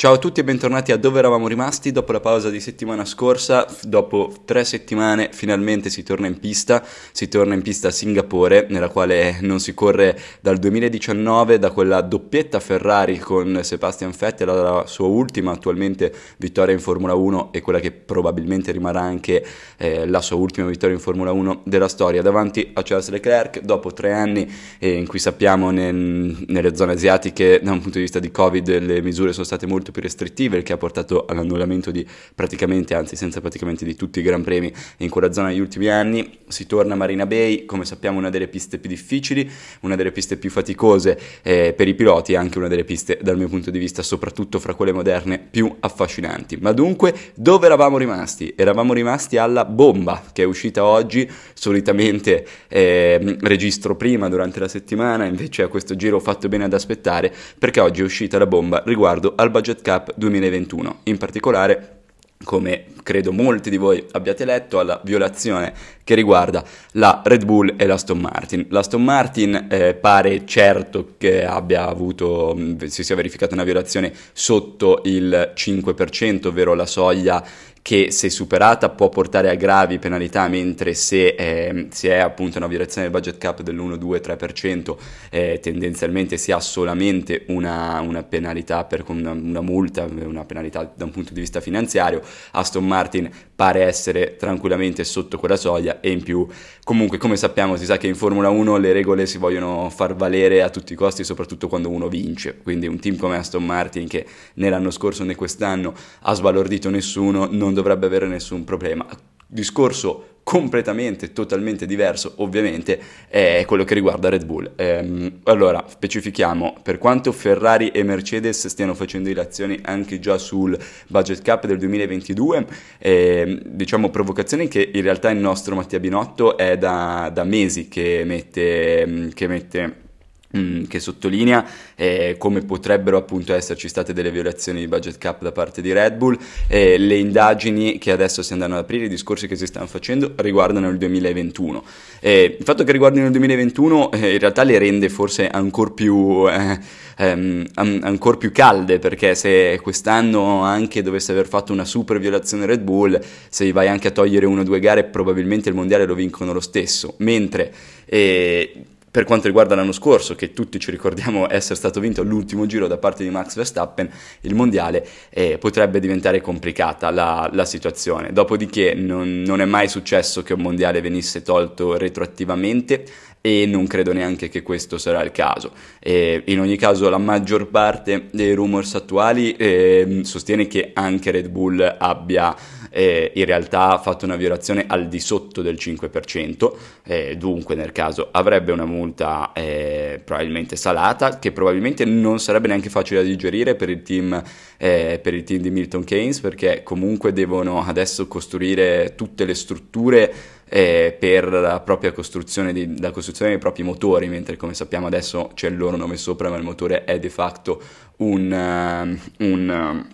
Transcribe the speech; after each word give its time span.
Ciao 0.00 0.14
a 0.14 0.16
tutti 0.16 0.40
e 0.40 0.44
bentornati 0.44 0.92
a 0.92 0.96
dove 0.96 1.18
eravamo 1.18 1.46
rimasti 1.46 1.92
dopo 1.92 2.12
la 2.12 2.20
pausa 2.20 2.48
di 2.48 2.58
settimana 2.58 3.04
scorsa. 3.04 3.66
Dopo 3.82 4.32
tre 4.46 4.64
settimane 4.64 5.28
finalmente 5.30 5.90
si 5.90 6.02
torna 6.02 6.26
in 6.26 6.38
pista, 6.38 6.82
si 7.12 7.28
torna 7.28 7.52
in 7.52 7.60
pista 7.60 7.88
a 7.88 7.90
Singapore, 7.90 8.64
nella 8.70 8.88
quale 8.88 9.40
non 9.42 9.60
si 9.60 9.74
corre 9.74 10.18
dal 10.40 10.56
2019, 10.56 11.58
da 11.58 11.70
quella 11.70 12.00
doppietta 12.00 12.60
Ferrari 12.60 13.18
con 13.18 13.60
Sebastian 13.62 14.14
Vettel, 14.18 14.46
la 14.46 14.84
sua 14.86 15.06
ultima 15.06 15.52
attualmente 15.52 16.10
vittoria 16.38 16.72
in 16.72 16.80
Formula 16.80 17.12
1 17.12 17.52
e 17.52 17.60
quella 17.60 17.78
che 17.78 17.90
probabilmente 17.90 18.72
rimarrà 18.72 19.02
anche 19.02 19.44
eh, 19.76 20.06
la 20.06 20.22
sua 20.22 20.36
ultima 20.36 20.66
vittoria 20.66 20.94
in 20.94 21.02
Formula 21.02 21.30
1 21.30 21.60
della 21.66 21.88
storia, 21.88 22.22
davanti 22.22 22.70
a 22.72 22.80
Charles 22.82 23.10
Leclerc, 23.10 23.60
dopo 23.60 23.92
tre 23.92 24.14
anni 24.14 24.50
eh, 24.78 24.94
in 24.94 25.06
cui 25.06 25.18
sappiamo 25.18 25.70
nel, 25.70 26.42
nelle 26.46 26.74
zone 26.74 26.92
asiatiche 26.92 27.60
da 27.62 27.72
un 27.72 27.82
punto 27.82 27.98
di 27.98 28.04
vista 28.04 28.18
di 28.18 28.30
Covid 28.30 28.78
le 28.78 29.02
misure 29.02 29.34
sono 29.34 29.44
state 29.44 29.66
molto 29.66 29.88
molto 29.90 29.92
più 29.92 30.00
restrittive, 30.02 30.56
il 30.56 30.62
che 30.62 30.72
ha 30.72 30.76
portato 30.76 31.26
all'annullamento 31.26 31.90
di 31.90 32.06
praticamente, 32.34 32.94
anzi 32.94 33.16
senza 33.16 33.40
praticamente 33.40 33.84
di 33.84 33.94
tutti 33.94 34.20
i 34.20 34.22
Gran 34.22 34.42
Premi 34.42 34.72
in 34.98 35.10
quella 35.10 35.32
zona 35.32 35.48
negli 35.48 35.58
ultimi 35.58 35.88
anni. 35.88 36.38
Si 36.48 36.66
torna 36.66 36.94
a 36.94 36.96
Marina 36.96 37.26
Bay, 37.26 37.66
come 37.66 37.84
sappiamo 37.84 38.18
una 38.18 38.30
delle 38.30 38.48
piste 38.48 38.78
più 38.78 38.88
difficili, 38.88 39.48
una 39.80 39.96
delle 39.96 40.12
piste 40.12 40.36
più 40.36 40.50
faticose 40.50 41.18
eh, 41.42 41.74
per 41.76 41.88
i 41.88 41.94
piloti 41.94 42.32
e 42.32 42.36
anche 42.36 42.58
una 42.58 42.68
delle 42.68 42.84
piste 42.84 43.18
dal 43.20 43.36
mio 43.36 43.48
punto 43.48 43.70
di 43.70 43.78
vista, 43.78 44.02
soprattutto 44.02 44.58
fra 44.58 44.74
quelle 44.74 44.92
moderne, 44.92 45.38
più 45.38 45.74
affascinanti. 45.80 46.56
Ma 46.60 46.72
dunque, 46.72 47.14
dove 47.34 47.66
eravamo 47.66 47.98
rimasti? 47.98 48.52
Eravamo 48.56 48.92
rimasti 48.92 49.36
alla 49.36 49.64
bomba 49.64 50.22
che 50.32 50.42
è 50.42 50.46
uscita 50.46 50.84
oggi, 50.84 51.28
solitamente 51.54 52.46
eh, 52.68 53.36
registro 53.40 53.96
prima 53.96 54.28
durante 54.28 54.60
la 54.60 54.68
settimana, 54.68 55.24
invece 55.24 55.62
a 55.62 55.68
questo 55.68 55.96
giro 55.96 56.16
ho 56.16 56.20
fatto 56.20 56.48
bene 56.48 56.64
ad 56.64 56.72
aspettare 56.72 57.32
perché 57.58 57.80
oggi 57.80 58.00
è 58.00 58.04
uscita 58.04 58.38
la 58.38 58.46
bomba 58.46 58.82
riguardo 58.84 59.32
al 59.36 59.50
budget 59.50 59.79
Cup 59.82 60.12
2021, 60.16 61.00
in 61.04 61.18
particolare 61.18 62.00
come 62.42 62.86
credo 63.02 63.32
molti 63.32 63.68
di 63.68 63.76
voi 63.76 64.02
abbiate 64.12 64.46
letto, 64.46 64.78
alla 64.78 65.00
violazione 65.04 65.74
che 66.02 66.14
riguarda 66.14 66.64
la 66.92 67.20
Red 67.22 67.44
Bull 67.44 67.74
e 67.76 67.86
l'Aston 67.86 68.18
Martin. 68.18 68.66
L'Aston 68.70 69.04
Martin 69.04 69.66
eh, 69.70 69.94
pare 69.94 70.46
certo 70.46 71.14
che 71.18 71.44
abbia 71.44 71.86
avuto, 71.86 72.56
si 72.86 73.04
sia 73.04 73.14
verificata 73.14 73.54
una 73.54 73.64
violazione 73.64 74.12
sotto 74.32 75.02
il 75.04 75.52
5%, 75.54 76.46
ovvero 76.46 76.72
la 76.74 76.86
soglia 76.86 77.44
che 77.82 78.10
se 78.10 78.28
superata 78.28 78.90
può 78.90 79.08
portare 79.08 79.50
a 79.50 79.54
gravi 79.54 79.98
penalità, 79.98 80.46
mentre 80.48 80.94
se, 80.94 81.28
eh, 81.28 81.88
se 81.90 82.10
è 82.10 82.18
appunto 82.18 82.58
una 82.58 82.66
violazione 82.66 83.08
del 83.08 83.16
budget 83.16 83.38
cap 83.38 83.62
dell'1, 83.62 83.96
2, 83.96 84.20
3%, 84.20 84.96
eh, 85.30 85.60
tendenzialmente 85.62 86.36
si 86.36 86.52
ha 86.52 86.60
solamente 86.60 87.44
una, 87.48 88.00
una 88.00 88.22
penalità 88.22 88.84
per 88.84 89.04
una, 89.08 89.32
una, 89.32 89.60
multa, 89.60 90.04
una 90.04 90.44
penalità 90.44 90.90
da 90.94 91.04
un 91.04 91.10
punto 91.10 91.32
di 91.32 91.40
vista 91.40 91.60
finanziario. 91.60 92.22
Aston 92.52 92.86
Martin 92.86 93.30
pare 93.60 93.82
essere 93.82 94.36
tranquillamente 94.38 95.04
sotto 95.04 95.36
quella 95.36 95.58
soglia 95.58 96.00
e 96.00 96.10
in 96.10 96.22
più 96.22 96.46
comunque 96.82 97.18
come 97.18 97.36
sappiamo 97.36 97.76
si 97.76 97.84
sa 97.84 97.98
che 97.98 98.06
in 98.06 98.14
Formula 98.14 98.48
1 98.48 98.78
le 98.78 98.94
regole 98.94 99.26
si 99.26 99.36
vogliono 99.36 99.90
far 99.90 100.16
valere 100.16 100.62
a 100.62 100.70
tutti 100.70 100.94
i 100.94 100.96
costi, 100.96 101.24
soprattutto 101.24 101.68
quando 101.68 101.90
uno 101.90 102.08
vince. 102.08 102.56
Quindi 102.56 102.86
un 102.86 102.98
team 102.98 103.16
come 103.16 103.36
Aston 103.36 103.62
Martin 103.62 104.08
che 104.08 104.24
né 104.54 104.70
l'anno 104.70 104.90
scorso 104.90 105.24
né 105.24 105.34
quest'anno 105.34 105.92
ha 106.20 106.32
sbalordito 106.32 106.88
nessuno 106.88 107.48
non 107.50 107.74
dovrebbe 107.74 108.06
avere 108.06 108.26
nessun 108.28 108.64
problema. 108.64 109.06
Discorso 109.46 110.29
completamente, 110.42 111.32
totalmente 111.32 111.86
diverso, 111.86 112.34
ovviamente, 112.36 113.00
è 113.28 113.64
quello 113.66 113.84
che 113.84 113.94
riguarda 113.94 114.28
Red 114.28 114.44
Bull. 114.44 114.72
Ehm, 114.76 115.40
allora, 115.44 115.84
specifichiamo, 115.88 116.76
per 116.82 116.98
quanto 116.98 117.32
Ferrari 117.32 117.88
e 117.90 118.02
Mercedes 118.02 118.66
stiano 118.66 118.94
facendo 118.94 119.28
ilazioni 119.28 119.78
anche 119.82 120.18
già 120.18 120.38
sul 120.38 120.78
budget 121.08 121.42
cap 121.42 121.66
del 121.66 121.78
2022, 121.78 122.66
eh, 122.98 123.60
diciamo 123.64 124.10
provocazioni 124.10 124.68
che 124.68 124.90
in 124.92 125.02
realtà 125.02 125.30
il 125.30 125.38
nostro 125.38 125.74
Mattia 125.74 126.00
Binotto 126.00 126.56
è 126.56 126.76
da, 126.76 127.30
da 127.32 127.44
mesi 127.44 127.88
che 127.88 128.22
mette, 128.24 129.30
che 129.34 129.46
mette 129.46 130.08
che 130.50 130.98
sottolinea 130.98 131.64
eh, 131.94 132.34
come 132.36 132.62
potrebbero 132.62 133.16
appunto 133.16 133.54
esserci 133.54 133.88
state 133.88 134.12
delle 134.12 134.32
violazioni 134.32 134.80
di 134.80 134.88
budget 134.88 135.16
cap 135.16 135.42
da 135.42 135.52
parte 135.52 135.80
di 135.80 135.92
Red 135.92 136.16
Bull. 136.16 136.36
Eh, 136.66 136.98
le 136.98 137.16
indagini 137.16 137.98
che 137.98 138.10
adesso 138.10 138.42
si 138.42 138.52
andranno 138.52 138.74
ad 138.74 138.82
aprire 138.82 139.04
i 139.04 139.08
discorsi 139.08 139.46
che 139.46 139.56
si 139.56 139.66
stanno 139.66 139.86
facendo 139.86 140.32
riguardano 140.36 140.88
il 140.88 140.98
2021 140.98 141.84
eh, 142.20 142.56
il 142.58 142.64
fatto 142.64 142.84
che 142.84 142.92
riguardino 142.92 143.26
il 143.26 143.32
2021 143.32 144.12
eh, 144.12 144.32
in 144.32 144.38
realtà 144.38 144.62
le 144.62 144.78
rende 144.78 145.08
forse 145.08 145.48
ancora 145.48 145.90
più 145.90 146.48
eh, 146.48 146.78
ehm, 147.16 147.66
ancora 147.74 148.36
più 148.36 148.52
calde 148.52 148.98
perché 148.98 149.34
se 149.34 149.78
quest'anno 149.82 150.62
anche 150.62 151.02
dovesse 151.02 151.32
aver 151.32 151.46
fatto 151.46 151.72
una 151.72 151.84
super 151.84 152.18
violazione 152.18 152.66
Red 152.66 152.80
Bull 152.80 153.20
se 153.48 153.70
vai 153.72 153.88
anche 153.88 154.08
a 154.08 154.10
togliere 154.10 154.46
una 154.46 154.62
o 154.62 154.64
due 154.64 154.80
gare 154.80 155.04
probabilmente 155.04 155.68
il 155.68 155.74
mondiale 155.74 156.06
lo 156.06 156.14
vincono 156.14 156.52
lo 156.52 156.60
stesso. 156.60 157.14
Mentre 157.18 157.72
eh, 158.06 158.72
per 159.10 159.24
quanto 159.24 159.46
riguarda 159.46 159.74
l'anno 159.74 159.92
scorso, 159.92 160.36
che 160.36 160.52
tutti 160.52 160.78
ci 160.78 160.90
ricordiamo 160.90 161.50
essere 161.50 161.74
stato 161.74 161.98
vinto 161.98 162.22
l'ultimo 162.22 162.66
giro 162.66 162.86
da 162.86 162.96
parte 162.96 163.24
di 163.24 163.30
Max 163.30 163.56
Verstappen, 163.56 164.08
il 164.42 164.54
mondiale 164.54 165.06
eh, 165.30 165.58
potrebbe 165.58 165.98
diventare 165.98 166.40
complicata 166.40 167.10
la, 167.10 167.50
la 167.52 167.64
situazione. 167.64 168.32
Dopodiché 168.32 168.94
non, 168.94 169.42
non, 169.42 169.60
è 169.60 169.64
mai 169.64 169.88
successo 169.88 170.42
che 170.42 170.52
un 170.52 170.60
mondiale 170.60 171.00
venisse 171.00 171.42
tolto 171.42 171.96
retroattivamente 171.96 173.04
e 173.40 173.64
non 173.66 173.86
credo 173.86 174.12
neanche 174.12 174.48
che 174.48 174.62
questo 174.62 174.98
sarà 174.98 175.22
il 175.22 175.32
caso. 175.32 175.72
E 175.98 176.42
in 176.46 176.60
ogni 176.60 176.76
caso 176.76 177.08
la 177.08 177.18
maggior 177.18 177.68
parte 177.68 178.28
dei 178.30 178.54
rumors 178.54 178.94
attuali 178.94 179.56
eh, 179.56 180.20
sostiene 180.22 180.66
che 180.66 180.90
anche 180.94 181.30
Red 181.30 181.48
Bull 181.48 181.96
abbia 181.98 182.54
eh, 182.90 183.32
in 183.34 183.44
realtà 183.44 183.98
fatto 183.98 184.24
una 184.24 184.36
violazione 184.36 184.84
al 184.86 185.08
di 185.08 185.20
sotto 185.20 185.62
del 185.62 185.76
5%, 185.76 186.72
eh, 187.04 187.36
dunque 187.36 187.74
nel 187.74 187.92
caso 187.92 188.28
avrebbe 188.30 188.72
una 188.72 188.84
multa 188.84 189.52
eh, 189.54 190.20
probabilmente 190.24 190.76
salata 190.76 191.38
che 191.38 191.52
probabilmente 191.52 192.04
non 192.04 192.38
sarebbe 192.38 192.68
neanche 192.68 192.90
facile 192.90 193.22
da 193.22 193.26
digerire 193.26 193.74
per 193.74 193.88
il 193.88 194.02
team, 194.02 194.42
eh, 194.76 195.18
per 195.22 195.34
il 195.34 195.44
team 195.44 195.62
di 195.62 195.70
Milton 195.70 196.04
Keynes 196.04 196.40
perché 196.40 196.82
comunque 196.82 197.32
devono 197.32 197.84
adesso 197.84 198.26
costruire 198.26 199.14
tutte 199.14 199.44
le 199.44 199.54
strutture 199.54 200.32
eh, 200.72 201.16
per 201.18 201.52
la 201.52 201.80
propria 201.80 202.12
costruzione, 202.12 202.72
di, 202.72 202.98
la 203.00 203.10
costruzione 203.10 203.50
dei 203.50 203.60
propri 203.60 203.82
motori, 203.82 204.28
mentre 204.28 204.56
come 204.56 204.72
sappiamo 204.72 205.06
adesso 205.06 205.50
c'è 205.54 205.68
il 205.68 205.76
loro 205.76 205.96
nome 205.96 206.16
sopra, 206.16 206.48
ma 206.48 206.56
il 206.56 206.62
motore 206.62 207.04
è 207.04 207.18
de 207.18 207.28
facto 207.28 207.82
un, 208.18 209.18
uh, 209.38 209.44
un 209.44 210.06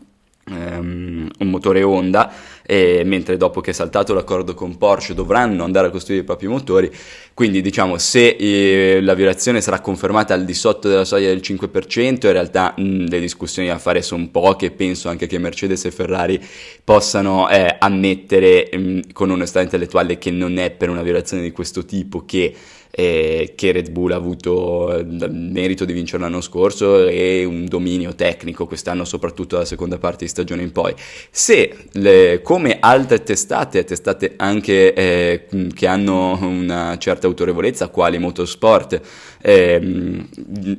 Um, 0.48 1.28
un 1.40 1.48
motore 1.48 1.82
Honda, 1.82 2.32
e, 2.62 3.02
mentre 3.04 3.36
dopo 3.36 3.60
che 3.60 3.72
è 3.72 3.74
saltato 3.74 4.14
l'accordo 4.14 4.54
con 4.54 4.78
Porsche 4.78 5.12
dovranno 5.12 5.64
andare 5.64 5.88
a 5.88 5.90
costruire 5.90 6.22
i 6.22 6.24
propri 6.24 6.46
motori. 6.46 6.88
Quindi, 7.34 7.60
diciamo, 7.60 7.98
se 7.98 8.36
eh, 8.38 9.00
la 9.02 9.14
violazione 9.14 9.60
sarà 9.60 9.80
confermata 9.80 10.34
al 10.34 10.44
di 10.44 10.54
sotto 10.54 10.88
della 10.88 11.04
soglia 11.04 11.26
del 11.26 11.40
5%, 11.42 12.26
in 12.26 12.32
realtà 12.32 12.74
mh, 12.76 13.08
le 13.08 13.18
discussioni 13.18 13.66
da 13.66 13.78
fare 13.78 14.02
sono 14.02 14.28
poche. 14.30 14.70
Penso 14.70 15.08
anche 15.08 15.26
che 15.26 15.36
Mercedes 15.38 15.84
e 15.84 15.90
Ferrari 15.90 16.40
possano 16.84 17.50
eh, 17.50 17.74
ammettere 17.80 18.70
mh, 18.72 19.12
con 19.12 19.30
onestà 19.30 19.60
intellettuale 19.62 20.16
che 20.16 20.30
non 20.30 20.58
è 20.58 20.70
per 20.70 20.90
una 20.90 21.02
violazione 21.02 21.42
di 21.42 21.50
questo 21.50 21.84
tipo 21.84 22.24
che 22.24 22.54
eh, 22.98 23.52
che 23.54 23.72
Red 23.72 23.90
Bull 23.90 24.12
ha 24.12 24.16
avuto 24.16 24.90
il 24.98 25.22
eh, 25.22 25.28
merito 25.28 25.84
di 25.84 25.92
vincere 25.92 26.22
l'anno 26.22 26.40
scorso 26.40 27.06
e 27.06 27.44
un 27.44 27.66
dominio 27.66 28.14
tecnico 28.14 28.66
quest'anno, 28.66 29.04
soprattutto 29.04 29.56
dalla 29.56 29.66
seconda 29.66 29.98
parte 29.98 30.24
di 30.24 30.30
stagione 30.30 30.62
in 30.62 30.72
poi. 30.72 30.94
Se 31.30 31.76
le, 31.92 32.40
come 32.42 32.78
altre 32.80 33.22
testate, 33.22 33.84
testate 33.84 34.32
anche 34.38 34.94
eh, 34.94 35.46
che 35.74 35.86
hanno 35.86 36.38
una 36.40 36.96
certa 36.96 37.26
autorevolezza, 37.26 37.88
quali 37.88 38.16
Motorsport, 38.16 38.98
eh, 39.42 40.26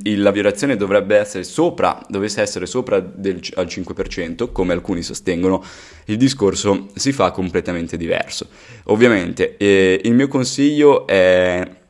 la 0.03 0.31
violazione 0.31 0.75
dovrebbe 0.75 1.17
essere 1.17 1.43
sopra, 1.43 2.03
dovesse 2.09 2.41
essere 2.41 2.65
sopra 2.65 2.99
del, 2.99 3.39
al 3.53 3.67
5%, 3.67 4.51
come 4.51 4.73
alcuni 4.73 5.03
sostengono, 5.03 5.63
il 6.05 6.17
discorso 6.17 6.87
si 6.95 7.11
fa 7.11 7.29
completamente 7.29 7.95
diverso. 7.95 8.47
Ovviamente 8.85 9.55
eh, 9.57 10.01
il 10.03 10.13
mio 10.13 10.27
consiglio 10.27 11.05
è 11.05 11.85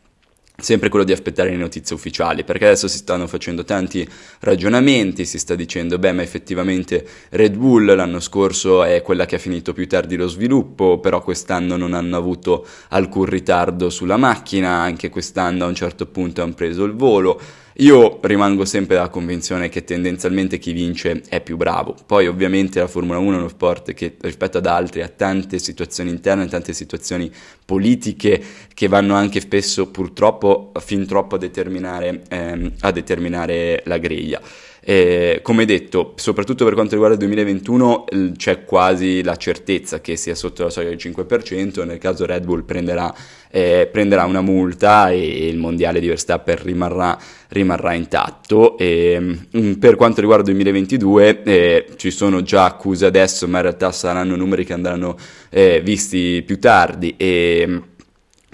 sempre 0.60 0.90
quello 0.90 1.06
di 1.06 1.12
aspettare 1.12 1.52
le 1.52 1.56
notizie 1.56 1.96
ufficiali, 1.96 2.44
perché 2.44 2.66
adesso 2.66 2.88
si 2.88 2.98
stanno 2.98 3.28
facendo 3.28 3.64
tanti 3.64 4.08
ragionamenti, 4.40 5.24
si 5.24 5.38
sta 5.38 5.54
dicendo, 5.54 6.00
beh, 6.00 6.14
ma 6.14 6.24
effettivamente 6.24 7.08
Red 7.30 7.56
Bull 7.56 7.94
l'anno 7.94 8.20
scorso 8.20 8.84
è 8.84 9.04
quella 9.04 9.28
che 9.28 9.36
ha 9.36 9.40
finito 9.40 9.72
più 9.72 9.88
tardi 9.88 10.16
lo 10.16 10.28
sviluppo, 10.28 11.00
però 11.00 11.22
quest'anno 11.22 11.78
non 11.78 11.94
hanno 11.94 12.18
avuto 12.18 12.66
alcun 12.90 13.26
ritardo 13.26 13.92
sulla 13.92 14.18
macchina, 14.18 14.82
anche 14.82 15.10
quest'anno 15.10 15.66
a 15.66 15.68
un 15.68 15.76
certo 15.76 16.08
punto 16.08 16.42
hanno 16.42 16.56
preso 16.56 16.86
il 16.86 16.94
volo 16.94 17.40
Io 17.80 18.18
rimango 18.22 18.66
sempre 18.66 18.96
della 18.96 19.10
convinzione 19.10 19.70
che 19.70 19.84
tendenzialmente 19.84 20.58
chi 20.58 20.72
vince 20.72 21.22
è 21.30 21.42
più 21.42 21.58
bravo. 21.58 21.96
Poi 22.08 22.26
ovviamente 22.26 22.80
la 22.80 22.88
Formula 22.88 23.20
1 23.20 23.36
è 23.36 23.38
uno 23.38 23.48
sport 23.50 23.94
che 23.94 24.16
rispetto 24.20 24.58
ad 24.58 24.66
altri 24.66 25.04
ha 25.04 25.08
tante 25.10 25.60
situazioni 25.60 26.10
interne, 26.10 26.48
tante 26.48 26.74
situazioni 26.74 27.32
politiche 27.64 28.44
che 28.74 28.88
vanno 28.88 29.14
anche 29.14 29.40
spesso 29.42 29.92
purtroppo 29.92 30.72
fin 30.80 31.06
troppo 31.06 31.36
a 31.36 31.38
determinare, 31.38 32.24
ehm, 32.28 32.74
a 32.80 32.92
determinare 32.92 33.84
la 33.86 34.00
griglia. 34.00 34.42
Eh, 34.90 35.42
come 35.44 35.66
detto, 35.66 36.14
soprattutto 36.16 36.64
per 36.64 36.74
quanto 36.74 36.94
riguarda 36.94 37.16
il 37.16 37.22
2021 37.22 38.06
c'è 38.38 38.64
quasi 38.64 39.22
la 39.22 39.36
certezza 39.36 40.00
che 40.00 40.16
sia 40.16 40.34
sotto 40.34 40.64
la 40.64 40.70
soglia 40.70 40.88
del 40.88 40.98
5%, 40.98 41.84
nel 41.86 41.98
caso 41.98 42.26
Red 42.26 42.46
Bull 42.46 42.64
prenderà, 42.64 43.14
eh, 43.58 43.90
prenderà 43.92 44.26
una 44.26 44.42
multa 44.42 45.10
e 45.10 45.48
il 45.48 45.58
mondiale 45.58 46.00
di 46.00 46.08
Verstappen 46.08 46.58
rimarrà, 46.62 47.18
rimarrà 47.48 47.94
intatto. 47.94 48.78
E, 48.78 49.18
mm, 49.20 49.74
per 49.74 49.96
quanto 49.96 50.22
riguarda 50.22 50.52
il 50.52 50.56
2022 50.58 51.42
eh, 51.42 51.86
ci 51.96 52.12
sono 52.12 52.44
già 52.44 52.66
accuse 52.66 53.08
adesso, 53.08 53.48
ma 53.48 53.58
in 53.58 53.64
realtà 53.64 53.92
saranno 53.92 54.36
numeri 54.36 54.64
che 54.64 54.74
andranno 54.74 55.18
eh, 55.50 55.82
visti 55.84 56.44
più 56.46 56.60
tardi. 56.60 57.16
E, 57.18 57.66
mm, 57.68 57.78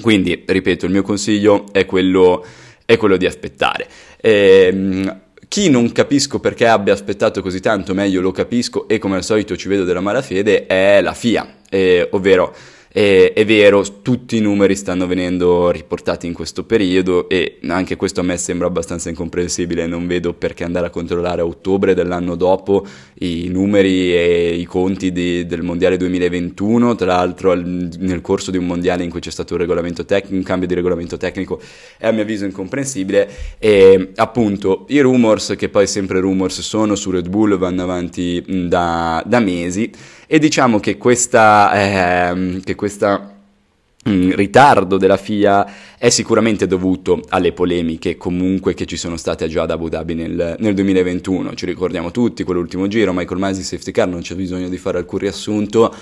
quindi, 0.01 0.41
ripeto, 0.45 0.85
il 0.85 0.93
mio 0.93 1.01
consiglio 1.01 1.65
è 1.73 1.85
quello, 1.85 2.45
è 2.85 2.95
quello 2.95 3.17
di 3.17 3.25
aspettare. 3.25 3.85
E, 4.21 4.69
mm, 4.71 5.07
chi 5.49 5.69
non 5.69 5.91
capisco 5.91 6.39
perché 6.39 6.65
abbia 6.65 6.93
aspettato 6.93 7.41
così 7.41 7.59
tanto, 7.59 7.93
meglio 7.93 8.21
lo 8.21 8.31
capisco 8.31 8.87
e 8.87 8.99
come 8.99 9.17
al 9.17 9.23
solito 9.25 9.57
ci 9.57 9.67
vedo 9.67 9.83
della 9.83 9.99
malafede, 9.99 10.65
è 10.65 11.01
la 11.01 11.13
FIA, 11.13 11.57
eh, 11.69 12.07
ovvero 12.11 12.55
e, 12.95 13.33
è 13.33 13.43
vero, 13.43 13.83
tutti 14.03 14.37
i 14.37 14.39
numeri 14.39 14.75
stanno 14.75 15.07
venendo 15.07 15.71
riportati 15.71 16.27
in 16.27 16.33
questo 16.33 16.63
periodo 16.63 17.27
e 17.27 17.57
anche 17.67 17.95
questo 17.95 18.19
a 18.19 18.23
me 18.23 18.37
sembra 18.37 18.67
abbastanza 18.67 19.09
incomprensibile, 19.09 19.87
non 19.87 20.05
vedo 20.05 20.33
perché 20.33 20.63
andare 20.63 20.85
a 20.85 20.89
controllare 20.91 21.41
a 21.41 21.45
ottobre 21.45 21.95
dell'anno 21.95 22.35
dopo 22.35 22.85
i 23.15 23.47
numeri 23.47 24.13
e 24.13 24.53
i 24.53 24.65
conti 24.65 25.11
di, 25.11 25.47
del 25.47 25.63
Mondiale 25.63 25.97
2021, 25.97 26.93
tra 26.93 27.07
l'altro 27.07 27.55
nel 27.55 28.21
corso 28.21 28.51
di 28.51 28.57
un 28.57 28.67
Mondiale 28.67 29.03
in 29.03 29.09
cui 29.09 29.21
c'è 29.21 29.31
stato 29.31 29.55
un, 29.55 30.05
tec- 30.05 30.29
un 30.29 30.43
cambio 30.43 30.67
di 30.67 30.75
regolamento 30.75 31.17
tecnico 31.17 31.59
è 31.97 32.05
a 32.05 32.11
mio 32.11 32.21
avviso 32.21 32.45
incomprensibile. 32.45 33.27
E 33.57 34.11
appunto 34.17 34.85
i 34.89 34.99
rumors, 34.99 35.55
che 35.57 35.69
poi 35.69 35.87
sempre 35.87 36.19
rumors 36.19 36.61
sono 36.61 36.93
su 36.93 37.09
Red 37.09 37.27
Bull, 37.27 37.57
vanno 37.57 37.81
avanti 37.81 38.43
da, 38.67 39.23
da 39.25 39.39
mesi 39.39 39.91
e 40.27 40.39
diciamo 40.39 40.79
che 40.79 40.97
questa, 40.97 42.31
eh, 42.31 42.61
che 42.63 42.75
questa 42.75 43.35
mm, 44.07 44.31
ritardo 44.31 44.97
della 44.97 45.17
FIA 45.17 45.95
è 45.97 46.09
sicuramente 46.09 46.67
dovuto 46.67 47.21
alle 47.29 47.53
polemiche 47.53 48.17
comunque 48.17 48.73
che 48.73 48.85
ci 48.85 48.97
sono 48.97 49.17
state 49.17 49.47
già 49.47 49.63
ad 49.63 49.71
Abu 49.71 49.89
Dhabi 49.89 50.13
nel, 50.13 50.55
nel 50.59 50.73
2021, 50.73 51.53
ci 51.53 51.65
ricordiamo 51.65 52.11
tutti 52.11 52.43
quell'ultimo 52.43 52.87
giro, 52.87 53.13
Michael 53.13 53.39
Masi 53.39 53.63
safety 53.63 53.91
car, 53.91 54.07
non 54.07 54.21
c'è 54.21 54.35
bisogno 54.35 54.69
di 54.69 54.77
fare 54.77 54.97
alcun 54.97 55.19
riassunto 55.19 55.93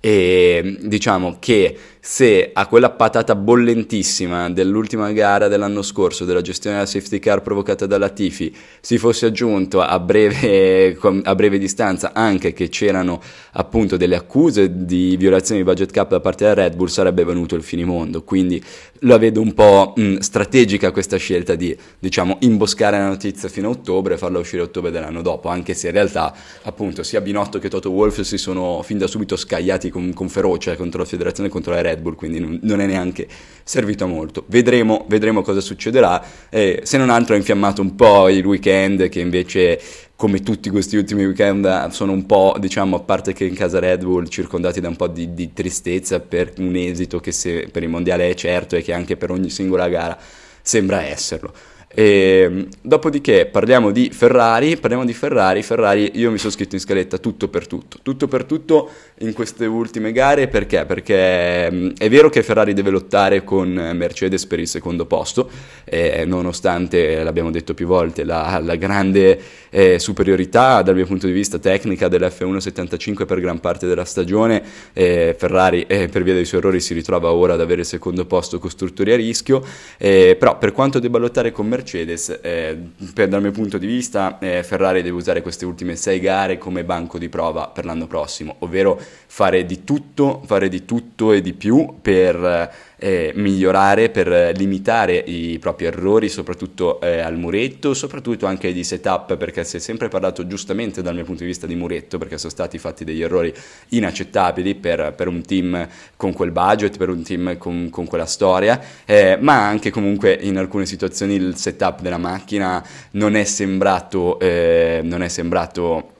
e 0.00 0.78
diciamo 0.80 1.36
che 1.38 1.76
se 2.02 2.50
a 2.54 2.66
quella 2.66 2.88
patata 2.88 3.34
bollentissima 3.34 4.48
dell'ultima 4.48 5.12
gara 5.12 5.48
dell'anno 5.48 5.82
scorso 5.82 6.24
della 6.24 6.40
gestione 6.40 6.76
della 6.76 6.88
safety 6.88 7.18
car 7.18 7.42
provocata 7.42 7.84
dalla 7.84 8.08
Tifi 8.08 8.54
si 8.80 8.96
fosse 8.96 9.26
aggiunto 9.26 9.82
a 9.82 9.98
breve, 9.98 10.96
a 11.24 11.34
breve 11.34 11.58
distanza 11.58 12.12
anche 12.14 12.54
che 12.54 12.70
c'erano 12.70 13.20
appunto 13.52 13.98
delle 13.98 14.16
accuse 14.16 14.86
di 14.86 15.16
violazione 15.18 15.60
di 15.60 15.66
budget 15.66 15.90
cap 15.90 16.08
da 16.08 16.20
parte 16.20 16.44
della 16.44 16.62
Red 16.62 16.76
Bull 16.76 16.86
sarebbe 16.86 17.22
venuto 17.22 17.54
il 17.54 17.62
finimondo. 17.62 18.22
Quindi 18.22 18.62
la 19.00 19.18
vedo 19.18 19.42
un 19.42 19.52
po' 19.52 19.92
mh, 19.94 20.18
strategica 20.18 20.92
questa 20.92 21.18
scelta 21.18 21.54
di 21.54 21.76
diciamo 21.98 22.38
imboscare 22.40 22.96
la 22.96 23.08
notizia 23.08 23.50
fino 23.50 23.68
a 23.68 23.72
ottobre 23.72 24.14
e 24.14 24.18
farla 24.18 24.38
uscire 24.38 24.62
a 24.62 24.64
ottobre 24.64 24.90
dell'anno 24.90 25.20
dopo 25.20 25.48
anche 25.48 25.74
se 25.74 25.88
in 25.88 25.92
realtà 25.92 26.34
appunto 26.62 27.02
sia 27.02 27.20
Binotto 27.20 27.58
che 27.58 27.68
Toto 27.68 27.90
Wolff 27.90 28.20
si 28.20 28.38
sono 28.38 28.82
fin 28.82 28.96
da 28.96 29.06
subito 29.06 29.36
scagliati 29.36 29.89
con, 29.90 30.12
con 30.14 30.28
ferocia 30.28 30.76
contro 30.76 31.00
la 31.00 31.06
federazione 31.06 31.48
e 31.48 31.52
contro 31.52 31.72
la 31.72 31.80
Red 31.80 32.00
Bull, 32.00 32.14
quindi 32.14 32.40
non, 32.40 32.58
non 32.62 32.80
è 32.80 32.86
neanche 32.86 33.26
servito 33.62 34.04
a 34.04 34.06
molto. 34.06 34.44
Vedremo, 34.46 35.04
vedremo 35.08 35.42
cosa 35.42 35.60
succederà. 35.60 36.22
Eh, 36.48 36.80
se 36.84 36.96
non 36.98 37.10
altro 37.10 37.34
ha 37.34 37.36
infiammato 37.36 37.82
un 37.82 37.94
po' 37.94 38.28
il 38.28 38.44
weekend 38.44 39.08
che 39.08 39.20
invece 39.20 39.80
come 40.16 40.42
tutti 40.42 40.68
questi 40.68 40.96
ultimi 40.96 41.24
weekend 41.24 41.88
sono 41.88 42.12
un 42.12 42.26
po', 42.26 42.54
diciamo, 42.58 42.96
a 42.96 43.00
parte 43.00 43.32
che 43.32 43.44
in 43.44 43.54
casa 43.54 43.78
Red 43.78 44.02
Bull 44.02 44.28
circondati 44.28 44.78
da 44.80 44.88
un 44.88 44.96
po' 44.96 45.08
di, 45.08 45.32
di 45.32 45.52
tristezza 45.54 46.20
per 46.20 46.52
un 46.58 46.76
esito 46.76 47.20
che 47.20 47.32
se, 47.32 47.68
per 47.72 47.82
il 47.82 47.88
mondiale 47.88 48.28
è 48.28 48.34
certo 48.34 48.76
e 48.76 48.82
che 48.82 48.92
anche 48.92 49.16
per 49.16 49.30
ogni 49.30 49.48
singola 49.48 49.88
gara 49.88 50.18
sembra 50.60 51.02
esserlo. 51.02 51.52
E, 51.92 52.42
ehm, 52.44 52.68
dopodiché 52.82 53.46
parliamo 53.46 53.90
di 53.90 54.10
Ferrari, 54.12 54.76
parliamo 54.76 55.04
di 55.04 55.12
Ferrari, 55.12 55.60
Ferrari 55.64 56.12
io 56.14 56.30
mi 56.30 56.38
sono 56.38 56.52
scritto 56.52 56.76
in 56.76 56.80
scaletta 56.80 57.18
tutto 57.18 57.48
per 57.48 57.66
tutto, 57.66 57.98
tutto 58.02 58.28
per 58.28 58.44
tutto 58.44 58.88
in 59.18 59.32
queste 59.32 59.66
ultime 59.66 60.12
gare 60.12 60.46
perché? 60.46 60.84
Perché 60.86 61.68
mm, 61.68 61.90
è 61.98 62.08
vero 62.08 62.28
che 62.28 62.44
Ferrari 62.44 62.74
deve 62.74 62.90
lottare 62.90 63.42
con 63.42 63.68
Mercedes 63.72 64.46
per 64.46 64.60
il 64.60 64.68
secondo 64.68 65.04
posto, 65.06 65.50
eh, 65.84 66.24
nonostante, 66.24 67.24
l'abbiamo 67.24 67.50
detto 67.50 67.74
più 67.74 67.88
volte, 67.88 68.22
la, 68.22 68.60
la 68.62 68.76
grande 68.76 69.40
eh, 69.70 69.98
superiorità 69.98 70.82
dal 70.82 70.94
mio 70.94 71.06
punto 71.06 71.26
di 71.26 71.32
vista 71.32 71.58
tecnica 71.58 72.06
dell'F175 72.06 73.26
per 73.26 73.40
gran 73.40 73.58
parte 73.58 73.88
della 73.88 74.04
stagione, 74.04 74.62
eh, 74.92 75.34
Ferrari 75.36 75.86
eh, 75.88 76.06
per 76.06 76.22
via 76.22 76.34
dei 76.34 76.44
suoi 76.44 76.60
errori 76.60 76.78
si 76.78 76.94
ritrova 76.94 77.32
ora 77.32 77.54
ad 77.54 77.60
avere 77.60 77.80
il 77.80 77.86
secondo 77.86 78.26
posto 78.26 78.60
costruttori 78.60 79.12
a 79.12 79.16
rischio, 79.16 79.60
eh, 79.98 80.36
però 80.38 80.56
per 80.56 80.70
quanto 80.70 81.00
debba 81.00 81.18
lottare 81.18 81.50
con 81.50 81.66
Mercedes 81.66 81.78
Mercedes, 81.80 82.38
eh, 82.42 82.78
per, 83.14 83.28
dal 83.28 83.40
mio 83.40 83.50
punto 83.50 83.78
di 83.78 83.86
vista, 83.86 84.38
eh, 84.38 84.62
Ferrari 84.62 85.02
deve 85.02 85.16
usare 85.16 85.40
queste 85.40 85.64
ultime 85.64 85.96
sei 85.96 86.20
gare 86.20 86.58
come 86.58 86.84
banco 86.84 87.18
di 87.18 87.28
prova 87.28 87.68
per 87.68 87.84
l'anno 87.86 88.06
prossimo, 88.06 88.56
ovvero 88.60 89.00
fare 89.26 89.64
di 89.64 89.82
tutto, 89.82 90.42
fare 90.44 90.68
di 90.68 90.84
tutto 90.84 91.32
e 91.32 91.40
di 91.40 91.54
più 91.54 91.96
per 92.00 92.70
eh, 93.00 93.32
migliorare, 93.34 94.10
per 94.10 94.54
limitare 94.56 95.16
i 95.16 95.58
propri 95.58 95.86
errori, 95.86 96.28
soprattutto 96.28 97.00
eh, 97.00 97.20
al 97.20 97.38
muretto, 97.38 97.94
soprattutto 97.94 98.44
anche 98.46 98.72
di 98.72 98.84
setup, 98.84 99.36
perché 99.36 99.64
si 99.64 99.76
è 99.76 99.80
sempre 99.80 100.08
parlato 100.08 100.46
giustamente 100.46 101.00
dal 101.00 101.14
mio 101.14 101.24
punto 101.24 101.40
di 101.40 101.48
vista 101.48 101.66
di 101.66 101.74
muretto, 101.74 102.18
perché 102.18 102.36
sono 102.36 102.50
stati 102.50 102.78
fatti 102.78 103.04
degli 103.04 103.22
errori 103.22 103.52
inaccettabili 103.88 104.74
per, 104.74 105.14
per 105.16 105.28
un 105.28 105.42
team 105.42 105.88
con 106.16 106.34
quel 106.34 106.50
budget, 106.50 106.98
per 106.98 107.08
un 107.08 107.22
team 107.22 107.56
con, 107.56 107.88
con 107.90 108.06
quella 108.06 108.26
storia, 108.26 108.78
eh, 109.06 109.38
ma 109.40 109.66
anche 109.66 109.90
comunque 109.90 110.38
in 110.38 110.58
alcune 110.58 110.84
situazioni 110.84 111.34
il 111.34 111.56
setup 111.56 112.02
della 112.02 112.18
macchina 112.18 112.84
non 113.12 113.34
è 113.34 113.44
sembrato, 113.44 114.38
eh, 114.38 115.00
non 115.02 115.22
è 115.22 115.28
sembrato 115.28 116.18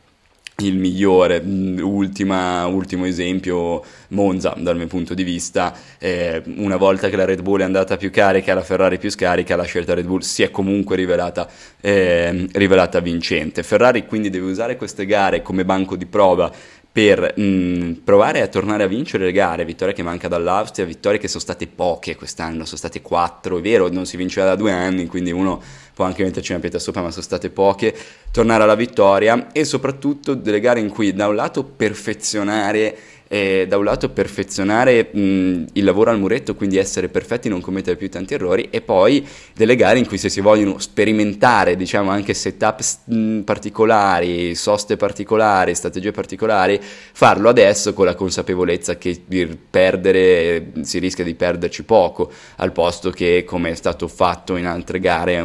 il 0.67 0.77
migliore, 0.77 1.41
mm, 1.43 1.79
Ultima, 1.81 2.67
ultimo 2.67 3.07
esempio 3.07 3.83
Monza 4.09 4.55
dal 4.57 4.77
mio 4.77 4.87
punto 4.87 5.15
di 5.15 5.23
vista, 5.23 5.75
eh, 5.99 6.43
una 6.57 6.77
volta 6.77 7.09
che 7.09 7.17
la 7.17 7.25
Red 7.25 7.43
Bull 7.43 7.61
è 7.61 7.65
andata 7.65 7.97
più 7.97 8.11
carica, 8.11 8.55
la 8.55 8.63
Ferrari 8.63 8.99
più 8.99 9.11
scarica, 9.11 9.57
la 9.57 9.65
scelta 9.65 9.95
Red 9.95 10.07
Bull 10.07 10.21
si 10.21 10.43
è 10.43 10.51
comunque 10.51 10.97
rivelata, 10.97 11.49
eh, 11.81 12.49
rivelata 12.53 13.01
vincente. 13.01 13.63
Ferrari 13.63 14.07
quindi 14.07 14.31
deve 14.31 14.51
usare 14.51 14.77
queste 14.77 15.07
gare 15.07 15.43
come 15.43 15.65
banco 15.65 15.97
di 15.97 16.07
prova 16.07 16.53
per 16.93 17.35
mh, 17.37 17.43
mm, 17.43 17.93
provare 18.03 18.41
a 18.41 18.49
tornare 18.49 18.83
a 18.83 18.87
vincere 18.89 19.27
le 19.27 19.33
gare, 19.33 19.65
vittorie 19.65 19.95
che 19.95 20.03
manca 20.03 20.27
dall'Austria, 20.27 20.85
vittorie 20.85 21.19
che 21.21 21.29
sono 21.29 21.41
state 21.41 21.69
poche 21.69 22.17
quest'anno, 22.17 22.65
sono 22.65 22.77
state 22.77 23.01
quattro, 23.01 23.59
è 23.59 23.61
vero, 23.61 23.89
non 23.89 24.07
si 24.07 24.17
vinceva 24.17 24.47
da 24.49 24.57
due 24.57 24.73
anni, 24.73 25.07
quindi 25.07 25.31
uno 25.31 25.63
può 26.01 26.09
anche 26.09 26.23
metterci 26.23 26.53
una 26.53 26.63
pietra 26.63 26.79
sopra, 26.79 27.03
ma 27.03 27.11
sono 27.11 27.23
state 27.23 27.51
poche, 27.51 27.95
tornare 28.31 28.63
alla 28.63 28.75
vittoria 28.75 29.53
e 29.53 29.65
soprattutto 29.65 30.33
delle 30.33 30.59
gare 30.59 30.81
in 30.81 30.89
cui 30.89 31.13
da 31.13 31.29
un 31.29 31.35
lato 31.35 31.63
perfezionare 31.63 32.97
eh, 33.33 33.67
da 33.69 33.77
un 33.77 33.85
lato 33.85 34.09
perfezionare 34.09 35.09
mh, 35.13 35.67
il 35.75 35.85
lavoro 35.85 36.11
al 36.11 36.19
muretto, 36.19 36.57
quindi 36.57 36.79
essere 36.79 37.09
perfetti, 37.09 37.49
non 37.49 37.61
commettere 37.61 37.97
più 37.97 38.11
tanti 38.11 38.35
errori, 38.35 38.67
e 38.71 38.81
poi 38.81 39.25
delle 39.55 39.77
gare 39.77 40.01
in 40.01 40.07
cui 40.09 40.19
se 40.19 40.29
si 40.29 40.41
vogliono 40.41 40.81
sperimentare, 40.81 41.77
diciamo 41.77 42.11
anche 42.11 42.35
setup 42.35 42.81
mh, 43.05 43.41
particolari, 43.43 44.57
soste 44.57 44.97
particolari, 44.97 45.77
strategie 45.77 46.11
particolari, 46.11 46.81
farlo 46.83 47.49
adesso 47.49 47.95
con 47.95 48.07
la 48.07 48.17
consapevolezza 48.17 48.99
che 48.99 49.23
per 49.27 49.57
perdere 49.71 50.73
si 50.81 50.99
rischia 50.99 51.23
di 51.23 51.37
perderci 51.37 51.85
poco, 51.85 52.33
al 52.57 52.73
posto 52.73 53.11
che 53.11 53.45
come 53.47 53.71
è 53.71 53.75
stato 53.77 54.09
fatto 54.09 54.57
in 54.57 54.67
altre 54.67 54.99
gare 54.99 55.39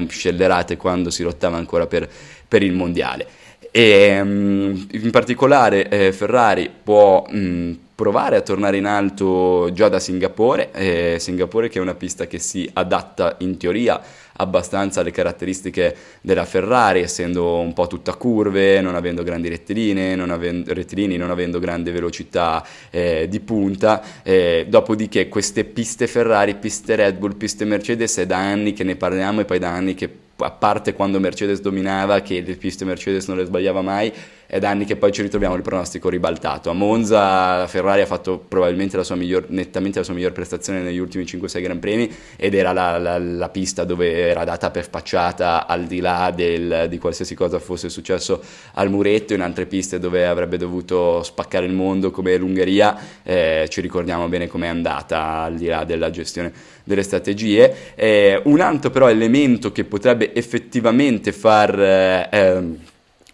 scellerate 0.45 0.77
quando 0.77 1.09
si 1.09 1.23
lottava 1.23 1.57
ancora 1.57 1.87
per, 1.87 2.07
per 2.47 2.63
il 2.63 2.73
mondiale. 2.73 3.27
E 3.71 4.21
um, 4.21 4.87
in 4.91 5.11
particolare 5.11 5.89
eh, 5.89 6.13
Ferrari 6.13 6.71
può 6.81 7.25
mh, 7.27 7.37
mm, 7.37 7.73
provare 7.95 8.37
a 8.37 8.41
tornare 8.41 8.77
in 8.77 8.85
alto 8.85 9.69
già 9.73 9.89
da 9.89 9.99
Singapore, 9.99 10.71
eh, 10.71 11.17
Singapore 11.19 11.67
che 11.67 11.79
è 11.79 11.81
una 11.81 11.95
pista 11.95 12.25
che 12.25 12.39
si 12.39 12.69
adatta 12.71 13.35
in 13.39 13.57
teoria 13.57 14.01
abbastanza 14.37 14.99
alle 15.01 15.11
caratteristiche 15.11 15.95
della 16.21 16.45
Ferrari, 16.45 17.01
essendo 17.01 17.59
un 17.59 17.73
po' 17.73 17.87
tutta 17.87 18.13
curve, 18.15 18.79
non 18.81 18.95
avendo 18.95 19.23
grandi 19.23 19.49
rettilinei, 19.49 20.15
non 20.15 20.29
avendo, 20.29 20.73
rettilini, 20.73 21.15
non 21.17 21.29
avendo 21.29 21.59
grande 21.59 21.91
velocità 21.91 22.65
eh, 22.89 23.27
di 23.29 23.39
punta. 23.41 24.01
Eh, 24.23 24.65
dopodiché 24.67 25.27
queste 25.29 25.63
piste 25.63 26.07
Ferrari, 26.07 26.55
piste 26.55 26.95
Red 26.95 27.17
Bull, 27.17 27.35
piste 27.35 27.65
Mercedes 27.65 28.17
è 28.17 28.25
da 28.25 28.37
anni 28.37 28.73
che 28.73 28.83
ne 28.83 28.95
parliamo 28.95 29.41
e 29.41 29.45
poi 29.45 29.59
da 29.59 29.69
anni 29.69 29.95
che 29.95 30.23
a 30.37 30.51
parte 30.51 30.93
quando 30.93 31.19
Mercedes 31.19 31.61
dominava, 31.61 32.21
che 32.21 32.41
le 32.41 32.55
piste 32.55 32.85
Mercedes 32.85 33.27
non 33.27 33.37
le 33.37 33.45
sbagliava 33.45 33.81
mai, 33.81 34.11
è 34.55 34.59
da 34.59 34.69
anni 34.69 34.85
che 34.85 34.95
poi 34.95 35.12
ci 35.12 35.21
ritroviamo 35.21 35.53
il 35.55 35.62
pronostico 35.62 36.07
ribaltato. 36.07 36.69
A 36.69 36.74
Monza 36.74 37.57
la 37.57 37.67
Ferrari 37.67 38.00
ha 38.00 38.05
fatto 38.05 38.38
probabilmente 38.38 38.95
la 38.95 39.03
sua 39.03 39.15
miglior, 39.15 39.47
nettamente 39.50 40.00
la 40.00 40.05
sua 40.05 40.13
miglior 40.13 40.31
prestazione 40.31 40.79
negli 40.79 40.97
ultimi 40.97 41.25
5-6 41.25 41.62
Gran 41.62 41.79
Premi 41.79 42.09
ed 42.38 42.53
era 42.53 42.71
la, 42.71 42.97
la, 42.97 43.17
la, 43.17 43.50
pista 43.50 43.83
dove 43.83 44.29
era 44.29 44.45
data 44.45 44.71
per 44.71 44.85
spacciata 44.85 45.67
al 45.67 45.83
di 45.83 46.00
là 46.00 46.31
del, 46.33 46.85
di 46.88 46.97
qualsiasi 46.97 47.35
cosa 47.35 47.59
fosse 47.59 47.89
successo 47.89 48.41
al 48.75 48.89
muretto, 48.89 49.33
in 49.33 49.41
altre 49.41 49.65
piste 49.65 50.00
dove 50.00 50.25
avrebbe 50.25 50.55
dovuto 50.55 51.21
spaccare 51.21 51.65
il 51.65 51.74
mondo 51.74 52.09
come 52.12 52.38
l'Ungheria, 52.38 52.97
eh, 53.24 53.67
ci 53.69 53.81
ricordiamo 53.81 54.29
bene 54.29 54.47
com'è 54.47 54.67
andata 54.67 55.41
al 55.41 55.55
di 55.55 55.65
là 55.65 55.83
della 55.83 56.09
gestione 56.12 56.53
delle 56.85 57.03
strategie. 57.03 57.93
Eh, 57.95 58.39
un 58.45 58.62
altro 58.62 58.89
però 58.89 59.09
elemento 59.09 59.74
che 59.74 59.83
potrebbe 59.83 60.33
effettivamente 60.33 61.33
far... 61.33 61.77
Eh, 61.77 62.29
ehm, 62.31 62.77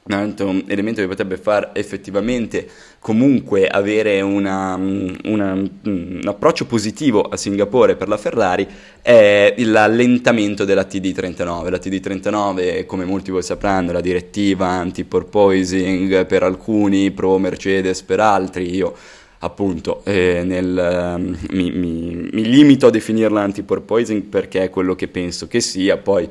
un 0.04 0.14
altro 0.14 0.50
elemento 0.66 1.00
che 1.00 1.08
potrebbe 1.08 1.38
far 1.38 1.72
effettivamente 1.74 2.68
comunque 3.00 3.68
avere 3.68 4.20
una, 4.22 4.76
una, 4.76 5.54
un 5.54 6.22
approccio 6.26 6.66
positivo 6.66 7.22
a 7.22 7.38
Singapore 7.38 7.96
per 7.96 8.08
la 8.08 8.18
Ferrari 8.18 8.68
è 9.02 9.54
l'allentamento 9.58 10.66
della 10.66 10.88
TD39. 10.90 11.70
La 11.70 11.78
TD39, 11.78 12.86
come 12.86 13.06
molti 13.06 13.30
voi 13.30 13.44
sapranno, 13.44 13.92
è 13.92 13.94
la 13.94 14.02
direttiva 14.02 14.68
anti-porpoising 14.68 16.26
per 16.26 16.44
alcuni, 16.44 17.12
pro 17.12 17.38
Mercedes 17.38 18.02
per 18.02 18.20
altri. 18.20 18.74
Io 18.74 18.96
appunto 19.44 20.02
eh, 20.06 20.44
nel, 20.44 21.16
um, 21.18 21.36
mi, 21.52 21.72
mi, 21.72 22.30
mi, 22.32 22.46
limito 22.48 22.88
a 22.88 22.90
definirla 22.92 23.42
anti-porpoising 23.42 24.24
perché 24.24 24.64
è 24.64 24.70
quello 24.70 24.96
che 24.96 25.08
penso 25.08 25.48
che 25.48 25.62
sia, 25.62 25.98
poi 25.98 26.30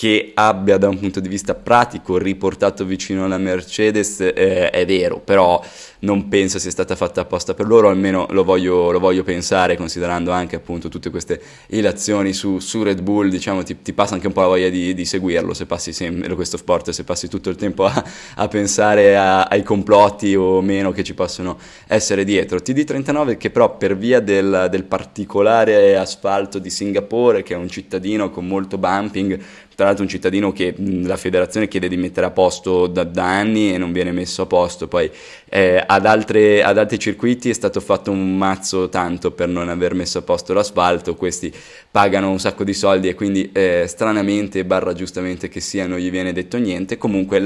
che 0.00 0.30
abbia 0.32 0.78
da 0.78 0.88
un 0.88 0.98
punto 0.98 1.20
di 1.20 1.28
vista 1.28 1.54
pratico 1.54 2.16
riportato 2.16 2.86
vicino 2.86 3.26
alla 3.26 3.36
Mercedes 3.36 4.20
eh, 4.20 4.70
è 4.70 4.86
vero, 4.86 5.20
però 5.20 5.62
non 5.98 6.26
penso 6.28 6.58
sia 6.58 6.70
stata 6.70 6.96
fatta 6.96 7.20
apposta 7.20 7.52
per 7.52 7.66
loro, 7.66 7.90
almeno 7.90 8.26
lo 8.30 8.42
voglio, 8.42 8.92
lo 8.92 8.98
voglio 8.98 9.22
pensare, 9.24 9.76
considerando 9.76 10.30
anche 10.30 10.56
appunto 10.56 10.88
tutte 10.88 11.10
queste 11.10 11.38
ilazioni 11.66 12.32
su, 12.32 12.60
su 12.60 12.82
Red 12.82 13.02
Bull, 13.02 13.28
diciamo 13.28 13.62
ti, 13.62 13.82
ti, 13.82 13.92
passa 13.92 14.14
anche 14.14 14.26
un 14.26 14.32
po' 14.32 14.40
la 14.40 14.46
voglia 14.46 14.70
di, 14.70 14.94
di 14.94 15.04
seguirlo 15.04 15.52
se 15.52 15.66
passi 15.66 15.92
sempre 15.92 16.34
questo 16.34 16.56
sport, 16.56 16.88
se 16.88 17.04
passi 17.04 17.28
tutto 17.28 17.50
il 17.50 17.56
tempo 17.56 17.84
a, 17.84 18.04
a 18.36 18.48
pensare 18.48 19.18
a, 19.18 19.42
ai 19.42 19.62
complotti 19.62 20.34
o 20.34 20.62
meno 20.62 20.92
che 20.92 21.04
ci 21.04 21.12
possono 21.12 21.58
essere 21.86 22.24
dietro. 22.24 22.56
TD39 22.56 23.36
che 23.36 23.50
però 23.50 23.76
per 23.76 23.98
via 23.98 24.20
del, 24.20 24.68
del 24.70 24.84
particolare 24.84 25.98
asfalto 25.98 26.58
di 26.58 26.70
Singapore, 26.70 27.42
che 27.42 27.52
è 27.52 27.58
un 27.58 27.68
cittadino 27.68 28.30
con 28.30 28.46
molto 28.46 28.78
bumping, 28.78 29.38
tra 29.80 29.88
l'altro 29.88 30.04
un 30.04 30.10
cittadino 30.10 30.52
che 30.52 30.74
la 30.76 31.16
federazione 31.16 31.66
chiede 31.66 31.88
di 31.88 31.96
mettere 31.96 32.26
a 32.26 32.30
posto 32.30 32.86
da, 32.86 33.02
da 33.02 33.24
anni 33.24 33.72
e 33.72 33.78
non 33.78 33.92
viene 33.92 34.12
messo 34.12 34.42
a 34.42 34.46
posto, 34.46 34.88
poi 34.88 35.10
eh, 35.48 35.82
ad, 35.86 36.04
altre, 36.04 36.62
ad, 36.62 36.76
altri 36.76 36.98
circuiti 36.98 37.48
è 37.48 37.54
stato 37.54 37.80
fatto 37.80 38.10
un 38.10 38.36
mazzo 38.36 38.90
tanto 38.90 39.30
per 39.30 39.48
non 39.48 39.70
aver 39.70 39.94
messo 39.94 40.18
a 40.18 40.20
posto 40.22 40.52
l'asfalto, 40.52 41.14
questi 41.16 41.50
pagano 41.90 42.30
un 42.30 42.38
sacco 42.38 42.62
di 42.62 42.74
soldi 42.74 43.08
e 43.08 43.14
quindi 43.14 43.50
eh, 43.54 43.86
stranamente, 43.88 44.66
barra 44.66 44.92
giustamente 44.92 45.48
che 45.48 45.60
sia, 45.60 45.86
non 45.86 45.98
gli 45.98 46.10
viene 46.10 46.34
detto 46.34 46.58
niente. 46.58 46.98
Comunque 46.98 47.42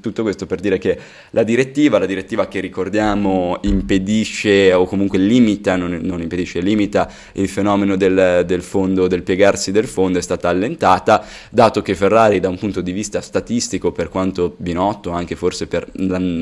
tutto 0.00 0.22
questo 0.22 0.46
per 0.46 0.60
dire 0.60 0.78
che 0.78 0.96
la 1.30 1.42
direttiva, 1.42 1.98
la 1.98 2.06
direttiva 2.06 2.46
che 2.46 2.60
ricordiamo 2.60 3.58
impedisce 3.62 4.72
o 4.72 4.86
comunque 4.86 5.18
limita, 5.18 5.74
non, 5.74 5.98
non 6.02 6.22
impedisce, 6.22 6.60
limita 6.60 7.10
il 7.32 7.48
fenomeno 7.48 7.96
del, 7.96 8.44
del 8.46 8.62
fondo, 8.62 9.08
del 9.08 9.24
piegarsi 9.24 9.72
del 9.72 9.86
fondo 9.86 10.18
è 10.18 10.22
stata 10.22 10.48
allentata, 10.48 11.26
dato 11.50 11.82
che 11.82 11.94
Ferrari 11.94 12.40
da 12.40 12.48
un 12.48 12.58
punto 12.58 12.80
di 12.80 12.92
vista 12.92 13.20
statistico, 13.20 13.92
per 13.92 14.08
quanto 14.08 14.54
Binotto, 14.56 15.10
anche 15.10 15.36
forse 15.36 15.66
per 15.66 15.86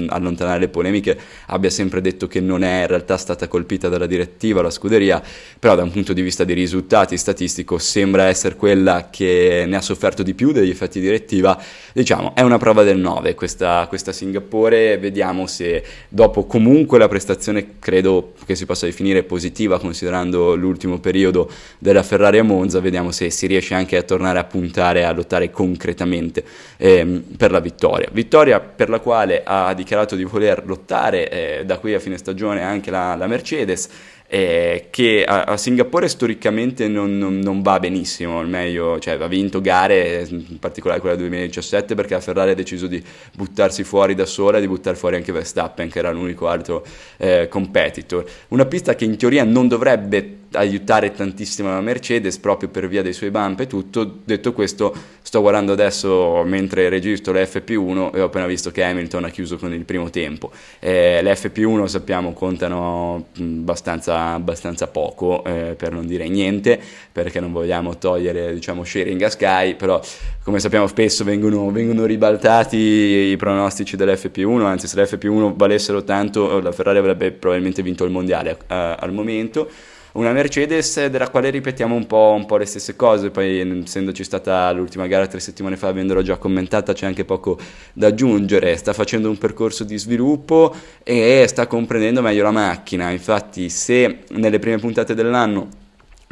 allontanare 0.08 0.58
le 0.58 0.68
polemiche 0.68 1.18
abbia 1.46 1.70
sempre 1.70 2.00
detto 2.00 2.26
che 2.26 2.40
non 2.40 2.62
è 2.62 2.82
in 2.82 2.86
realtà 2.86 3.16
stata 3.16 3.48
colpita 3.48 3.88
dalla 3.88 4.06
direttiva 4.06 4.62
la 4.62 4.70
scuderia, 4.70 5.22
però 5.58 5.74
da 5.74 5.82
un 5.82 5.90
punto 5.90 6.12
di 6.12 6.22
vista 6.22 6.44
dei 6.44 6.54
risultati 6.54 7.16
statistico 7.16 7.78
sembra 7.78 8.24
essere 8.24 8.56
quella 8.56 9.08
che 9.10 9.64
ne 9.66 9.76
ha 9.76 9.80
sofferto 9.80 10.22
di 10.22 10.34
più 10.34 10.52
degli 10.52 10.70
effetti 10.70 11.00
direttiva, 11.00 11.60
diciamo 11.92 12.34
è 12.34 12.42
una 12.42 12.58
prova 12.58 12.82
del 12.82 12.98
9 12.98 13.34
questa, 13.34 13.86
questa 13.88 14.12
Singapore, 14.12 14.98
vediamo 14.98 15.46
se 15.46 15.84
dopo 16.08 16.46
comunque 16.46 16.98
la 16.98 17.08
prestazione 17.08 17.78
credo 17.78 18.32
che 18.44 18.54
si 18.54 18.66
possa 18.66 18.86
definire 18.86 19.22
positiva 19.22 19.78
considerando 19.78 20.54
l'ultimo 20.54 20.98
periodo 20.98 21.50
della 21.78 22.02
Ferrari 22.02 22.38
a 22.38 22.44
Monza, 22.44 22.80
vediamo 22.80 23.10
se 23.10 23.30
si 23.30 23.46
riesce 23.46 23.74
anche 23.74 23.96
a 23.96 24.02
tornare 24.02 24.38
a 24.38 24.44
puntare 24.44 24.85
a 24.86 25.12
lottare 25.12 25.50
concretamente 25.50 26.44
ehm, 26.76 27.22
per 27.36 27.50
la 27.50 27.60
vittoria. 27.60 28.08
Vittoria 28.12 28.60
per 28.60 28.88
la 28.88 29.00
quale 29.00 29.42
ha 29.44 29.72
dichiarato 29.74 30.16
di 30.16 30.24
voler 30.24 30.62
lottare 30.66 31.28
eh, 31.60 31.64
da 31.64 31.78
qui 31.78 31.94
a 31.94 32.00
fine 32.00 32.16
stagione 32.18 32.62
anche 32.62 32.90
la, 32.90 33.14
la 33.14 33.26
Mercedes 33.26 33.88
eh, 34.28 34.88
che 34.90 35.24
a, 35.24 35.44
a, 35.44 35.56
Singapore 35.56 36.08
storicamente 36.08 36.88
non, 36.88 37.16
non, 37.16 37.38
non, 37.38 37.62
va 37.62 37.78
benissimo, 37.78 38.42
meglio, 38.42 38.98
cioè 38.98 39.20
ha 39.20 39.26
vinto 39.28 39.60
gare, 39.60 40.26
in 40.28 40.58
particolare 40.58 41.00
quella 41.00 41.14
del 41.14 41.26
2017 41.26 41.94
perché 41.94 42.14
la 42.14 42.20
Ferrari 42.20 42.50
ha 42.50 42.54
deciso 42.54 42.86
di 42.86 43.02
buttarsi 43.34 43.84
fuori 43.84 44.14
da 44.14 44.26
sola 44.26 44.58
e 44.58 44.60
di 44.60 44.68
buttare 44.68 44.96
fuori 44.96 45.16
anche 45.16 45.32
Verstappen 45.32 45.88
che 45.88 45.98
era 45.98 46.10
l'unico 46.10 46.48
altro 46.48 46.84
eh, 47.18 47.46
competitor. 47.48 48.24
Una 48.48 48.66
pista 48.66 48.94
che 48.94 49.04
in 49.04 49.16
teoria 49.16 49.44
non 49.44 49.68
dovrebbe 49.68 50.45
aiutare 50.56 51.12
tantissimo 51.12 51.68
la 51.68 51.80
Mercedes 51.80 52.38
proprio 52.38 52.68
per 52.68 52.88
via 52.88 53.02
dei 53.02 53.12
suoi 53.12 53.30
bump 53.30 53.60
e 53.60 53.66
tutto. 53.66 54.18
Detto 54.24 54.52
questo, 54.52 54.94
sto 55.22 55.40
guardando 55.40 55.72
adesso 55.72 56.42
mentre 56.44 56.88
registro 56.88 57.32
l'FP1 57.32 58.14
e 58.14 58.20
ho 58.20 58.26
appena 58.26 58.46
visto 58.46 58.70
che 58.70 58.82
Hamilton 58.82 59.24
ha 59.24 59.28
chiuso 59.28 59.56
con 59.56 59.72
il 59.72 59.84
primo 59.84 60.10
tempo. 60.10 60.50
Eh, 60.78 61.20
le 61.22 61.32
FP1 61.32 61.84
sappiamo 61.86 62.32
contano 62.32 63.28
abbastanza, 63.38 64.32
abbastanza 64.32 64.86
poco, 64.88 65.44
eh, 65.44 65.74
per 65.76 65.92
non 65.92 66.06
dire 66.06 66.28
niente, 66.28 66.80
perché 67.12 67.40
non 67.40 67.52
vogliamo 67.52 67.98
togliere 67.98 68.54
diciamo, 68.54 68.84
sharing 68.84 69.20
a 69.22 69.30
Sky, 69.30 69.74
però 69.74 70.00
come 70.42 70.60
sappiamo 70.60 70.86
spesso 70.86 71.24
vengono, 71.24 71.70
vengono 71.70 72.04
ribaltati 72.04 72.76
i 72.76 73.36
pronostici 73.36 73.96
dell'FP1, 73.96 74.60
anzi 74.62 74.86
se 74.86 75.02
l'FP1 75.02 75.54
valessero 75.54 76.04
tanto 76.04 76.60
la 76.60 76.72
Ferrari 76.72 76.98
avrebbe 76.98 77.32
probabilmente 77.32 77.82
vinto 77.82 78.04
il 78.04 78.10
mondiale 78.10 78.58
eh, 78.68 78.96
al 78.98 79.12
momento 79.12 79.68
una 80.16 80.32
Mercedes 80.32 81.06
della 81.06 81.28
quale 81.28 81.50
ripetiamo 81.50 81.94
un 81.94 82.06
po', 82.06 82.34
un 82.36 82.46
po', 82.46 82.56
le 82.56 82.64
stesse 82.64 82.96
cose, 82.96 83.30
poi 83.30 83.60
essendoci 83.82 84.24
stata 84.24 84.70
l'ultima 84.72 85.06
gara 85.06 85.26
tre 85.26 85.40
settimane 85.40 85.76
fa, 85.76 85.88
avendolo 85.88 86.22
già 86.22 86.36
commentata, 86.36 86.92
c'è 86.92 87.06
anche 87.06 87.24
poco 87.24 87.58
da 87.92 88.08
aggiungere, 88.08 88.76
sta 88.76 88.92
facendo 88.92 89.28
un 89.28 89.38
percorso 89.38 89.84
di 89.84 89.98
sviluppo 89.98 90.74
e 91.02 91.44
sta 91.46 91.66
comprendendo 91.66 92.22
meglio 92.22 92.42
la 92.42 92.50
macchina, 92.50 93.10
infatti 93.10 93.68
se 93.68 94.20
nelle 94.30 94.58
prime 94.58 94.78
puntate 94.78 95.14
dell'anno 95.14 95.84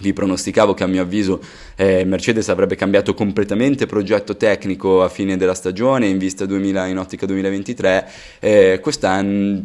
vi 0.05 0.13
pronosticavo 0.13 0.75
che 0.75 0.85
a 0.85 0.87
mio 0.87 1.01
avviso 1.01 1.41
eh, 1.77 2.05
Mercedes 2.05 2.51
avrebbe 2.51 2.77
cambiato 2.77 3.15
completamente 3.15 3.87
progetto 3.87 4.37
tecnico 4.37 5.03
a 5.03 5.09
fine 5.09 5.39
della 5.39 5.55
stagione 5.55 6.07
in 6.09 6.19
vista 6.19 6.45
2000, 6.45 6.87
in 6.87 6.99
ottica 6.99 7.25
2023 7.25 8.09
eh, 8.41 8.81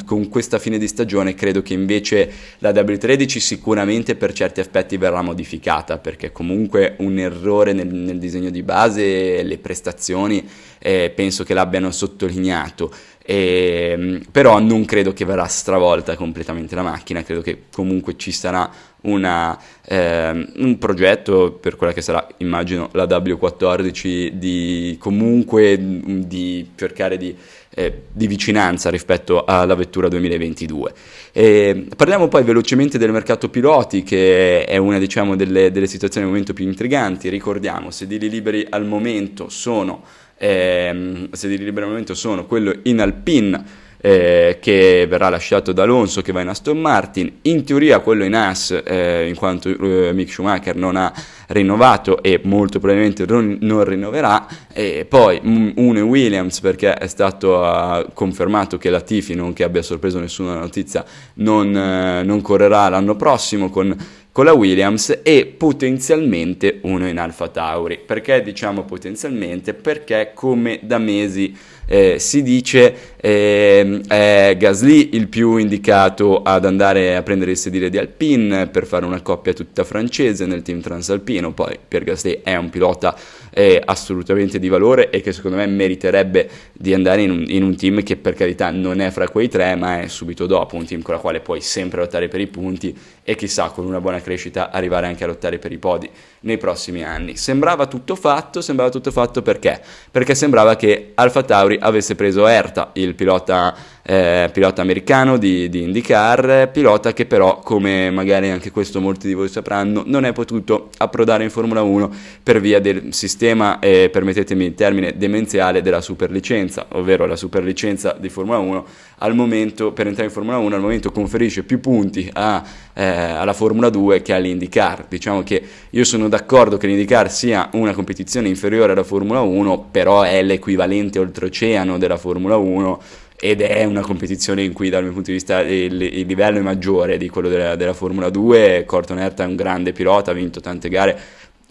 con 0.06 0.30
questa 0.30 0.60
fine 0.60 0.78
di 0.78 0.88
stagione 0.88 1.34
credo 1.34 1.62
che 1.62 1.74
invece 1.74 2.32
la 2.60 2.72
W13 2.72 3.38
sicuramente 3.40 4.16
per 4.16 4.32
certi 4.32 4.62
aspetti 4.62 4.96
verrà 4.96 5.22
modificata 5.22 5.98
perché 5.98 6.32
comunque 6.32 6.96
un 7.00 7.20
errore 7.20 7.74
nel, 7.74 7.88
nel 7.88 8.18
disegno 8.18 8.50
di 8.50 8.64
base 8.64 9.44
le 9.44 9.58
prestazioni 9.58 10.48
eh, 10.80 11.12
penso 11.14 11.44
che 11.44 11.54
l'abbiano 11.54 11.92
sottolineato. 11.92 12.92
E, 13.32 14.22
però 14.32 14.60
non 14.60 14.86
credo 14.86 15.14
che 15.14 15.24
verrà 15.24 15.46
stravolta 15.46 16.16
completamente 16.16 16.74
la 16.74 16.82
macchina 16.82 17.22
credo 17.22 17.42
che 17.42 17.66
comunque 17.72 18.16
ci 18.18 18.32
sarà 18.32 18.68
una, 19.02 19.58
eh, 19.86 20.48
un 20.58 20.78
progetto 20.78 21.52
per 21.54 21.76
quella 21.76 21.94
che 21.94 22.02
sarà, 22.02 22.28
immagino, 22.38 22.90
la 22.94 23.06
W14 23.06 24.30
di 24.30 24.98
comunque 25.00 25.78
di 25.80 26.72
cercare 26.76 27.18
di, 27.18 27.36
eh, 27.72 28.02
di 28.12 28.28
vicinanza 28.28 28.90
rispetto 28.90 29.46
alla 29.46 29.76
vettura 29.76 30.08
2022. 30.10 30.94
E 31.32 31.88
parliamo 31.96 32.28
poi 32.28 32.44
velocemente 32.44 32.98
del 32.98 33.12
mercato 33.12 33.50
piloti, 33.50 34.04
che 34.04 34.66
è 34.66 34.78
una 34.78 34.98
diciamo, 34.98 35.36
delle, 35.36 35.72
delle 35.72 35.88
situazioni 35.88 36.26
al 36.26 36.32
momento 36.32 36.54
più 36.54 36.66
intriganti. 36.66 37.30
Ricordiamo, 37.30 37.92
sedili 37.92 38.30
liberi 38.30 38.66
al 38.70 38.86
momento 38.86 39.50
sono, 39.50 40.04
ehm, 40.38 41.32
sedili 41.32 41.64
liberi 41.64 41.86
al 41.86 41.92
momento 41.92 42.14
sono 42.16 42.46
quello 42.46 42.74
in 42.84 43.00
Alpine 43.00 43.88
eh, 44.02 44.58
che 44.62 45.06
verrà 45.10 45.30
lasciato 45.30 45.74
da 45.74 45.84
Alonso 45.84 46.22
che 46.22 46.32
va 46.32 46.42
in 46.42 46.48
Aston 46.48 46.80
Martin, 46.80 47.40
in 47.44 47.64
teoria 47.66 48.00
quello 48.00 48.24
in 48.24 48.34
As 48.34 48.82
eh, 48.86 49.28
in 49.28 49.36
quanto 49.36 49.70
eh, 49.70 50.14
Mick 50.14 50.32
Schumacher 50.32 50.76
non 50.76 50.96
ha 50.96 51.12
rinnovato 51.48 52.22
e 52.22 52.40
molto 52.44 52.80
probabilmente 52.80 53.26
non, 53.26 53.58
non 53.62 53.84
rinnoverà, 53.84 54.48
e 54.72 55.06
poi 55.08 55.40
uno 55.44 55.98
in 56.00 56.04
Williams 56.04 56.60
perché 56.60 56.94
è 56.94 57.08
stato 57.08 57.58
uh, 57.58 58.06
confermato 58.14 58.78
che 58.78 58.90
la 58.90 59.02
Tifi, 59.02 59.34
non 59.34 59.54
che 59.54 59.64
abbia 59.64 59.82
sorpreso 59.82 60.20
nessuna 60.20 60.54
notizia, 60.60 61.04
non, 61.36 61.68
uh, 61.70 62.26
non 62.26 62.42
correrà 62.42 62.90
l'anno 62.90 63.16
prossimo 63.16 63.70
con 63.70 63.96
con 64.32 64.46
la 64.48 64.54
Williams 64.54 65.20
e 65.24 65.48
potenzialmente 65.58 66.80
uno 66.84 67.08
in 67.08 67.18
Alfa 67.18 67.50
Tauri. 67.50 68.00
Perché 68.06 68.42
diciamo 68.42 68.84
potenzialmente? 68.86 69.74
Perché 69.74 70.32
come 70.34 70.80
da 70.82 70.98
mesi 70.98 71.54
eh, 71.92 72.20
si 72.20 72.44
dice 72.44 72.94
eh, 73.18 74.00
è 74.08 74.56
Gasly 74.58 75.10
il 75.14 75.28
più 75.28 75.58
indicato 75.58 76.44
ad 76.44 76.64
andare 76.66 77.16
a 77.16 77.24
prendere 77.24 77.52
il 77.52 77.58
sedile 77.58 77.90
di 77.90 77.98
Alpine 77.98 78.68
per 78.68 78.86
fare 78.86 79.06
una 79.06 79.22
coppia 79.22 79.54
tutta 79.54 79.84
francese 79.84 80.46
nel 80.46 80.62
team 80.62 80.82
transalpino, 80.82 81.52
poi 81.52 81.80
per 81.86 82.04
Gasly 82.04 82.42
è 82.44 82.56
un 82.56 82.70
pilota 82.70 83.18
eh, 83.50 83.82
assolutamente 83.84 84.60
di 84.60 84.70
valore 84.70 85.10
e 85.10 85.22
che 85.22 85.32
secondo 85.34 85.58
me 85.58 85.66
meriterebbe 85.66 86.48
di 86.74 86.94
andare 86.94 87.24
in 87.24 87.32
un, 87.32 87.44
in 87.48 87.64
un, 87.64 87.76
team 87.76 88.04
che 88.04 88.18
per 88.18 88.36
carità 88.36 88.70
non 88.70 89.02
è 89.02 89.10
fra 89.10 89.28
quei 89.28 89.50
tre 89.50 89.76
ma 89.76 90.02
è 90.02 90.08
subito 90.08 90.46
dopo, 90.46 90.76
un 90.76 90.86
team 90.86 91.02
con 91.02 91.16
la 91.16 91.20
quale 91.20 91.40
puoi 91.40 91.60
sempre 91.60 92.02
lottare 92.02 92.28
per 92.28 92.40
i 92.40 92.48
punti 92.48 92.96
e 93.30 93.36
chissà 93.36 93.70
con 93.70 93.86
una 93.86 94.02
buona 94.02 94.22
crescita 94.22 94.72
arrivare 94.72 95.06
anche 95.06 95.24
a 95.24 95.28
lottare 95.28 95.60
per 95.60 95.72
i 95.72 95.78
podi 95.78 96.10
nei 96.42 96.58
prossimi 96.58 97.04
anni. 97.04 97.36
Sembrava 97.36 97.86
tutto 97.86 98.16
fatto, 98.16 98.60
sembrava 98.60 98.90
tutto 98.90 99.12
fatto 99.12 99.44
perché? 99.44 99.80
Perché 100.10 100.34
sembrava 100.34 100.76
che 100.76 101.12
Alfa 101.14 101.44
Tauri 101.44 101.78
avesse 101.80 102.16
preso 102.16 102.48
Erta, 102.48 102.90
il 102.94 103.14
pilota, 103.14 103.76
eh, 104.02 104.50
pilota 104.52 104.82
americano 104.82 105.38
di, 105.38 105.70
di, 105.70 105.84
IndyCar, 105.84 106.72
pilota 106.72 107.14
che 107.14 107.28
però, 107.28 107.60
come 107.60 108.10
magari 108.10 108.50
anche 108.50 108.72
questo 108.72 109.00
molti 109.00 109.28
di 109.28 109.36
voi 109.36 109.48
sapranno, 109.48 110.02
non 110.08 110.26
è 110.26 110.34
potuto 110.34 110.90
approdare 110.98 111.44
in 111.44 111.52
Formula 111.52 111.84
1 111.84 112.12
per 112.42 112.60
via 112.60 112.80
del 112.80 113.14
sistema, 113.14 113.78
eh, 113.78 114.10
permettetemi 114.12 114.66
il 114.66 114.74
termine, 114.74 115.18
demenziale 115.18 115.84
della 115.84 116.02
superlicenza, 116.02 116.88
ovvero 116.94 117.28
la 117.28 117.36
superlicenza 117.36 118.16
di 118.20 118.30
Formula 118.30 118.58
1 118.58 118.86
al 119.20 119.36
momento, 119.36 119.92
per 119.92 120.08
entrare 120.08 120.30
in 120.30 120.34
Formula 120.34 120.58
1, 120.58 120.76
al 120.76 120.82
momento 120.82 121.12
conferisce 121.12 121.64
più 121.64 121.80
punti 121.80 122.30
a, 122.34 122.64
eh, 122.94 123.19
alla 123.20 123.54
Formula 123.54 123.90
2 123.90 124.22
che 124.22 124.34
all'IndyCar. 124.34 125.06
Diciamo 125.08 125.44
che 125.44 125.62
io 125.90 126.04
sono 126.04 126.28
d'accordo 126.28 126.78
che 126.78 126.88
l'IndyCar 126.88 127.32
sia 127.32 127.70
una 127.74 127.94
competizione 127.94 128.48
inferiore 128.48 128.92
alla 128.94 129.04
Formula 129.04 129.42
1, 129.42 129.88
però 129.92 130.22
è 130.22 130.42
l'equivalente 130.42 131.20
oltreoceano 131.20 131.98
della 131.98 132.18
Formula 132.18 132.56
1 132.56 133.02
ed 133.42 133.62
è 133.62 133.86
una 133.86 134.02
competizione 134.02 134.64
in 134.64 134.74
cui 134.74 134.90
dal 134.90 135.04
mio 135.04 135.14
punto 135.14 135.28
di 135.28 135.38
vista 135.38 135.62
il, 135.62 136.02
il 136.02 136.28
livello 136.28 136.58
è 136.58 136.62
maggiore 136.62 137.18
di 137.18 137.30
quello 137.30 137.48
della, 137.48 137.76
della 137.76 137.94
Formula 137.94 138.30
2, 138.30 138.84
Corton 138.86 139.20
Herta 139.20 139.44
è 139.44 139.48
un 139.48 139.56
grande 139.56 139.94
pilota, 139.94 140.32
ha 140.32 140.34
vinto 140.34 140.60
tante 140.60 140.90
gare, 140.90 141.18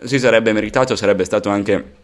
si 0.03 0.19
sarebbe 0.19 0.53
meritato, 0.53 0.97
sarebbe 0.97 1.25
stato 1.25 1.51
anche 1.51 1.98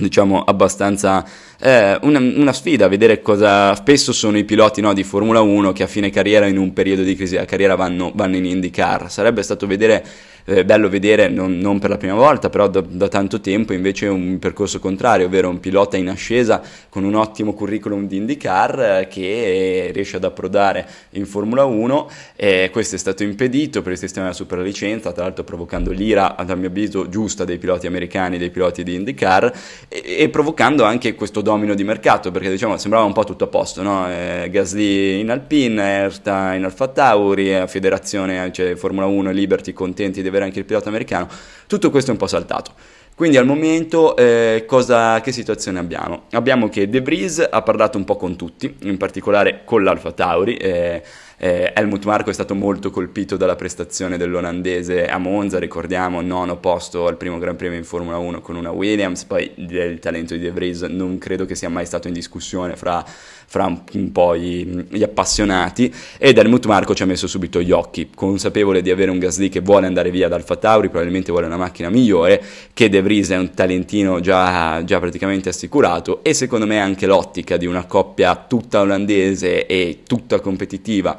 diciamo 0.00 0.42
abbastanza 0.42 1.24
eh, 1.60 1.98
una, 2.02 2.18
una, 2.18 2.52
sfida 2.52 2.88
vedere 2.88 3.22
cosa 3.22 3.74
spesso 3.74 4.12
sono 4.12 4.38
i 4.38 4.44
piloti 4.44 4.80
no, 4.80 4.92
di 4.92 5.04
Formula 5.04 5.40
1 5.40 5.72
che 5.72 5.82
a 5.82 5.86
fine 5.86 6.10
carriera 6.10 6.46
in 6.46 6.58
un 6.58 6.72
periodo 6.72 7.02
di 7.02 7.14
crisi 7.14 7.34
della 7.34 7.46
carriera 7.46 7.74
vanno, 7.74 8.12
vanno 8.14 8.36
in 8.36 8.46
IndyCar. 8.46 9.10
Sarebbe 9.10 9.42
stato 9.42 9.66
vedere 9.66 10.04
eh, 10.44 10.64
bello 10.64 10.88
vedere, 10.88 11.28
non, 11.28 11.58
non, 11.58 11.78
per 11.78 11.90
la 11.90 11.96
prima 11.96 12.14
volta, 12.14 12.48
però 12.50 12.68
da, 12.68 12.80
da, 12.80 13.08
tanto 13.08 13.40
tempo 13.40 13.72
invece 13.72 14.06
un 14.06 14.38
percorso 14.38 14.78
contrario, 14.78 15.26
ovvero 15.26 15.48
un 15.48 15.60
pilota 15.60 15.96
in 15.96 16.08
ascesa 16.08 16.62
con 16.88 17.04
un 17.04 17.14
ottimo 17.14 17.52
curriculum 17.52 18.06
di 18.06 18.16
IndyCar 18.16 18.80
eh, 18.80 19.08
che 19.08 19.90
riesce 19.92 20.16
ad 20.16 20.24
approdare 20.24 20.86
in 21.10 21.26
Formula 21.26 21.64
1. 21.64 22.10
Eh, 22.36 22.70
questo 22.72 22.96
è 22.96 22.98
stato 22.98 23.22
impedito 23.22 23.82
per 23.82 23.92
il 23.92 23.98
sistema 23.98 24.26
della 24.26 24.36
superlicenza, 24.36 25.12
tra 25.12 25.24
l'altro 25.24 25.44
provocando 25.44 25.90
l'ira, 25.90 26.36
a 26.36 26.54
mio 26.54 26.68
avviso, 26.68 27.08
giusta 27.08 27.44
dei 27.44 27.58
piloti 27.58 27.86
americani, 27.86 28.38
dei 28.38 28.50
piloti 28.50 28.82
di 28.82 28.94
IndyCar 28.94 29.52
e, 29.88 30.16
e 30.18 30.28
provocando 30.28 30.84
anche 30.84 31.14
questo 31.14 31.40
domino 31.40 31.74
di 31.74 31.84
mercato, 31.84 32.30
perché 32.30 32.50
diciamo 32.50 32.76
sembrava 32.76 33.04
un 33.04 33.12
po' 33.12 33.24
tutto 33.24 33.44
a 33.44 33.48
posto, 33.48 33.82
no? 33.82 34.08
eh, 34.10 34.48
Gasly 34.50 35.20
in 35.20 35.30
Alpine, 35.30 35.82
Erta 35.82 36.54
in 36.54 36.64
Alfa 36.64 36.88
Tauri, 36.88 37.54
eh, 37.54 37.66
Federazione, 37.68 38.50
cioè 38.52 38.74
Formula 38.74 39.06
1 39.06 39.30
e 39.30 39.32
Liberty 39.32 39.72
contenti 39.72 40.22
di 40.22 40.28
avere 40.30 40.44
anche 40.44 40.58
il 40.58 40.64
pilota 40.64 40.88
americano, 40.88 41.28
tutto 41.66 41.90
questo 41.90 42.10
è 42.10 42.12
un 42.12 42.18
po' 42.18 42.26
saltato. 42.26 42.72
Quindi 43.14 43.36
al 43.36 43.44
momento 43.44 44.16
eh, 44.16 44.64
cosa, 44.66 45.20
che 45.20 45.30
situazione 45.30 45.78
abbiamo? 45.78 46.22
Abbiamo 46.30 46.70
che 46.70 46.88
De 46.88 47.02
Vries 47.02 47.46
ha 47.50 47.60
parlato 47.60 47.98
un 47.98 48.04
po' 48.04 48.16
con 48.16 48.34
tutti, 48.34 48.74
in 48.84 48.96
particolare 48.96 49.60
con 49.64 49.84
l'Alfa 49.84 50.12
Tauri. 50.12 50.54
Eh, 50.54 51.02
eh, 51.42 51.72
Helmut 51.74 52.04
Marco 52.04 52.28
è 52.28 52.34
stato 52.34 52.54
molto 52.54 52.90
colpito 52.90 53.38
dalla 53.38 53.56
prestazione 53.56 54.18
dell'olandese 54.18 55.06
a 55.06 55.16
Monza, 55.16 55.58
ricordiamo, 55.58 56.20
nono 56.20 56.58
posto 56.58 57.06
al 57.06 57.16
primo 57.16 57.38
Gran 57.38 57.56
Premio 57.56 57.78
in 57.78 57.84
Formula 57.84 58.18
1 58.18 58.42
con 58.42 58.56
una 58.56 58.70
Williams, 58.70 59.24
poi 59.24 59.50
il 59.54 59.98
talento 60.00 60.34
di 60.34 60.40
De 60.40 60.50
Vries 60.50 60.82
non 60.82 61.16
credo 61.16 61.46
che 61.46 61.54
sia 61.54 61.70
mai 61.70 61.86
stato 61.86 62.08
in 62.08 62.12
discussione 62.12 62.76
fra 62.76 63.02
fra 63.50 63.64
un, 63.64 63.80
un 63.94 64.12
po' 64.12 64.36
gli, 64.36 64.64
gli, 64.88 65.02
appassionati 65.02 65.92
ed 66.18 66.38
Helmut 66.38 66.66
Marco 66.66 66.94
ci 66.94 67.02
ha 67.02 67.06
messo 67.06 67.26
subito 67.26 67.60
gli 67.60 67.72
occhi, 67.72 68.08
consapevole 68.14 68.80
di 68.80 68.92
avere 68.92 69.10
un 69.10 69.18
Gasly 69.18 69.48
che 69.48 69.58
vuole 69.58 69.88
andare 69.88 70.12
via 70.12 70.28
dal 70.28 70.44
Tauri, 70.44 70.88
probabilmente 70.88 71.32
vuole 71.32 71.46
una 71.46 71.56
macchina 71.56 71.90
migliore, 71.90 72.40
che 72.72 72.88
De 72.88 73.02
Vries 73.02 73.30
è 73.30 73.36
un 73.36 73.52
talentino 73.52 74.20
già, 74.20 74.84
già 74.84 75.00
praticamente 75.00 75.48
assicurato 75.48 76.22
e 76.22 76.32
secondo 76.32 76.64
me 76.64 76.78
anche 76.78 77.06
l'ottica 77.06 77.56
di 77.56 77.66
una 77.66 77.86
coppia 77.86 78.36
tutta 78.36 78.82
olandese 78.82 79.66
e 79.66 80.02
tutta 80.06 80.38
competitiva 80.38 81.18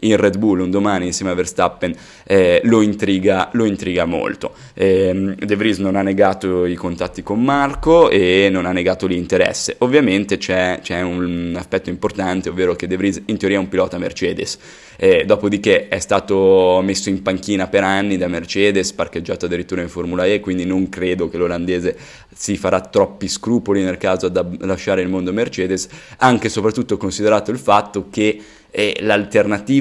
in 0.00 0.16
Red 0.16 0.38
Bull 0.38 0.60
un 0.60 0.70
domani 0.70 1.06
insieme 1.06 1.32
a 1.32 1.34
Verstappen 1.34 1.94
eh, 2.24 2.60
lo, 2.64 2.80
intriga, 2.80 3.50
lo, 3.52 3.64
intriga, 3.64 4.04
molto. 4.04 4.54
Eh, 4.74 5.34
De 5.38 5.56
Vries 5.56 5.78
non 5.78 5.96
ha 5.96 6.02
negato 6.02 6.66
i 6.66 6.74
contatti 6.74 7.22
con 7.22 7.42
Marco 7.42 8.10
e 8.10 8.48
non 8.50 8.66
ha 8.66 8.72
negato 8.72 9.06
l'interesse. 9.06 9.76
Ovviamente 9.78 10.36
c'è, 10.36 10.80
c'è 10.82 11.00
un 11.00 11.54
aspetto 11.56 11.90
importante, 11.90 12.48
ovvero 12.48 12.74
che 12.74 12.86
De 12.86 12.96
Vries 12.96 13.22
in 13.26 13.38
teoria 13.38 13.58
è 13.58 13.60
un 13.60 13.68
pilota 13.68 13.98
Mercedes, 13.98 14.58
eh, 14.96 15.24
dopodiché 15.24 15.88
è 15.88 15.98
stato 15.98 16.80
messo 16.82 17.08
in 17.08 17.22
panchina 17.22 17.68
per 17.68 17.84
anni 17.84 18.16
da 18.16 18.28
Mercedes, 18.28 18.92
parcheggiato 18.92 19.46
addirittura 19.46 19.82
in 19.82 19.88
Formula 19.88 20.26
E, 20.26 20.40
quindi 20.40 20.64
non 20.64 20.88
credo 20.88 21.28
che 21.28 21.38
l'olandese 21.38 21.96
si 22.34 22.56
farà 22.56 22.80
troppi 22.80 23.28
scrupoli 23.28 23.82
nel 23.82 23.96
caso 23.96 24.28
da 24.28 24.46
lasciare 24.60 25.02
il 25.02 25.08
mondo 25.08 25.32
Mercedes, 25.32 25.88
anche 26.18 26.48
e 26.48 26.50
soprattutto 26.50 26.96
considerato 26.96 27.50
il 27.50 27.58
fatto 27.58 28.08
che 28.10 28.40
e 28.70 28.98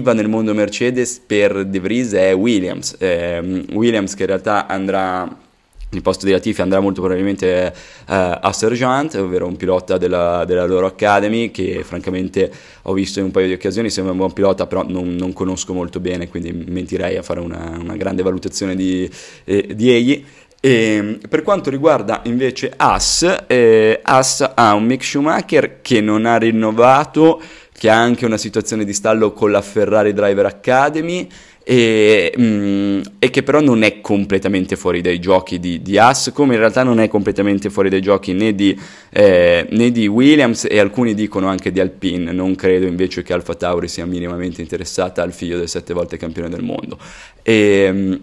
l'alternativa 0.08 0.14
nel 0.14 0.30
mondo 0.30 0.54
Mercedes 0.54 1.22
per 1.26 1.66
De 1.66 1.80
Vries 1.80 2.14
è 2.14 2.34
Williams. 2.34 2.96
Eh, 3.00 3.66
Williams 3.72 4.14
che 4.16 4.24
in 4.24 4.28
realtà 4.28 4.68
andrà 4.68 5.46
il 5.92 6.02
posto 6.02 6.26
di 6.26 6.34
Latifi 6.34 6.62
andrà 6.62 6.82
molto 6.82 7.00
probabilmente 7.00 7.74
uh, 7.74 8.04
a 8.08 8.52
Sergeant, 8.52 9.16
ovvero 9.16 9.48
un 9.48 9.56
pilota 9.56 9.98
della, 9.98 10.44
della, 10.46 10.66
loro 10.66 10.86
Academy 10.86 11.50
che 11.50 11.82
francamente 11.84 12.52
ho 12.84 12.94
visto 12.94 13.20
in 13.20 13.26
un 13.26 13.32
paio 13.32 13.48
di 13.48 13.54
occasioni, 13.54 13.90
sembra 13.90 14.12
un 14.12 14.18
buon 14.18 14.34
pilota 14.34 14.68
però 14.68 14.84
non, 14.86 15.16
non 15.16 15.32
conosco 15.32 15.74
molto 15.74 16.02
bene 16.02 16.28
quindi 16.28 16.52
mentirei 16.52 17.16
a 17.16 17.22
fare 17.22 17.40
una, 17.40 17.78
una 17.80 17.96
grande 17.96 18.22
valutazione 18.22 18.76
di, 18.76 19.10
eh, 19.46 19.74
di 19.74 19.92
egli. 19.94 20.26
E 20.60 21.20
per 21.30 21.44
quanto 21.44 21.70
riguarda 21.70 22.22
invece 22.26 22.74
Haas, 22.76 23.46
eh, 23.48 24.00
Haas 24.02 24.52
ha 24.56 24.74
un 24.74 24.84
Mick 24.86 25.06
Schumacher 25.06 25.82
che 25.82 26.02
non 26.02 26.26
ha 26.26 26.38
rinnovato 26.38 27.40
che 27.78 27.90
ha 27.90 28.02
anche 28.02 28.26
una 28.26 28.38
situazione 28.38 28.84
di 28.84 28.94
stallo 28.94 29.34
con 29.34 29.52
la 29.52 29.62
Ferrari 29.62 30.12
Driver 30.12 30.46
Academy 30.46 31.30
e, 31.64 32.34
mm, 32.40 33.02
e, 33.20 33.30
che 33.30 33.44
però 33.44 33.60
non 33.60 33.84
è 33.84 34.02
completamente 34.02 34.76
fuori 34.76 35.02
dai 35.02 35.20
giochi 35.20 35.60
di, 35.60 35.82
di 35.82 35.98
Haas, 35.98 36.32
come 36.34 36.54
in 36.54 36.60
realtà 36.60 36.82
non 36.82 37.00
è 37.00 37.08
completamente 37.08 37.70
fuori 37.70 37.90
dai 37.90 38.02
giochi 38.02 38.34
né 38.34 38.56
di, 38.56 38.80
eh, 39.12 39.68
né 39.70 39.92
di, 39.92 40.08
Williams 40.08 40.66
e 40.68 40.80
alcuni 40.80 41.14
dicono 41.14 41.48
anche 41.50 41.72
di 41.72 41.80
Alpine, 41.80 42.32
non 42.32 42.56
credo 42.56 42.88
invece 42.88 43.22
che 43.22 43.34
Alfa 43.34 43.54
Tauri 43.54 43.90
sia 43.90 44.06
minimamente 44.06 44.62
interessata 44.62 45.22
al 45.22 45.34
figlio 45.34 45.58
del 45.58 45.68
sette 45.68 45.94
volte 45.94 46.18
campione 46.18 46.50
del 46.50 46.64
mondo. 46.64 46.98
E, 47.44 47.90
mm, 47.92 48.14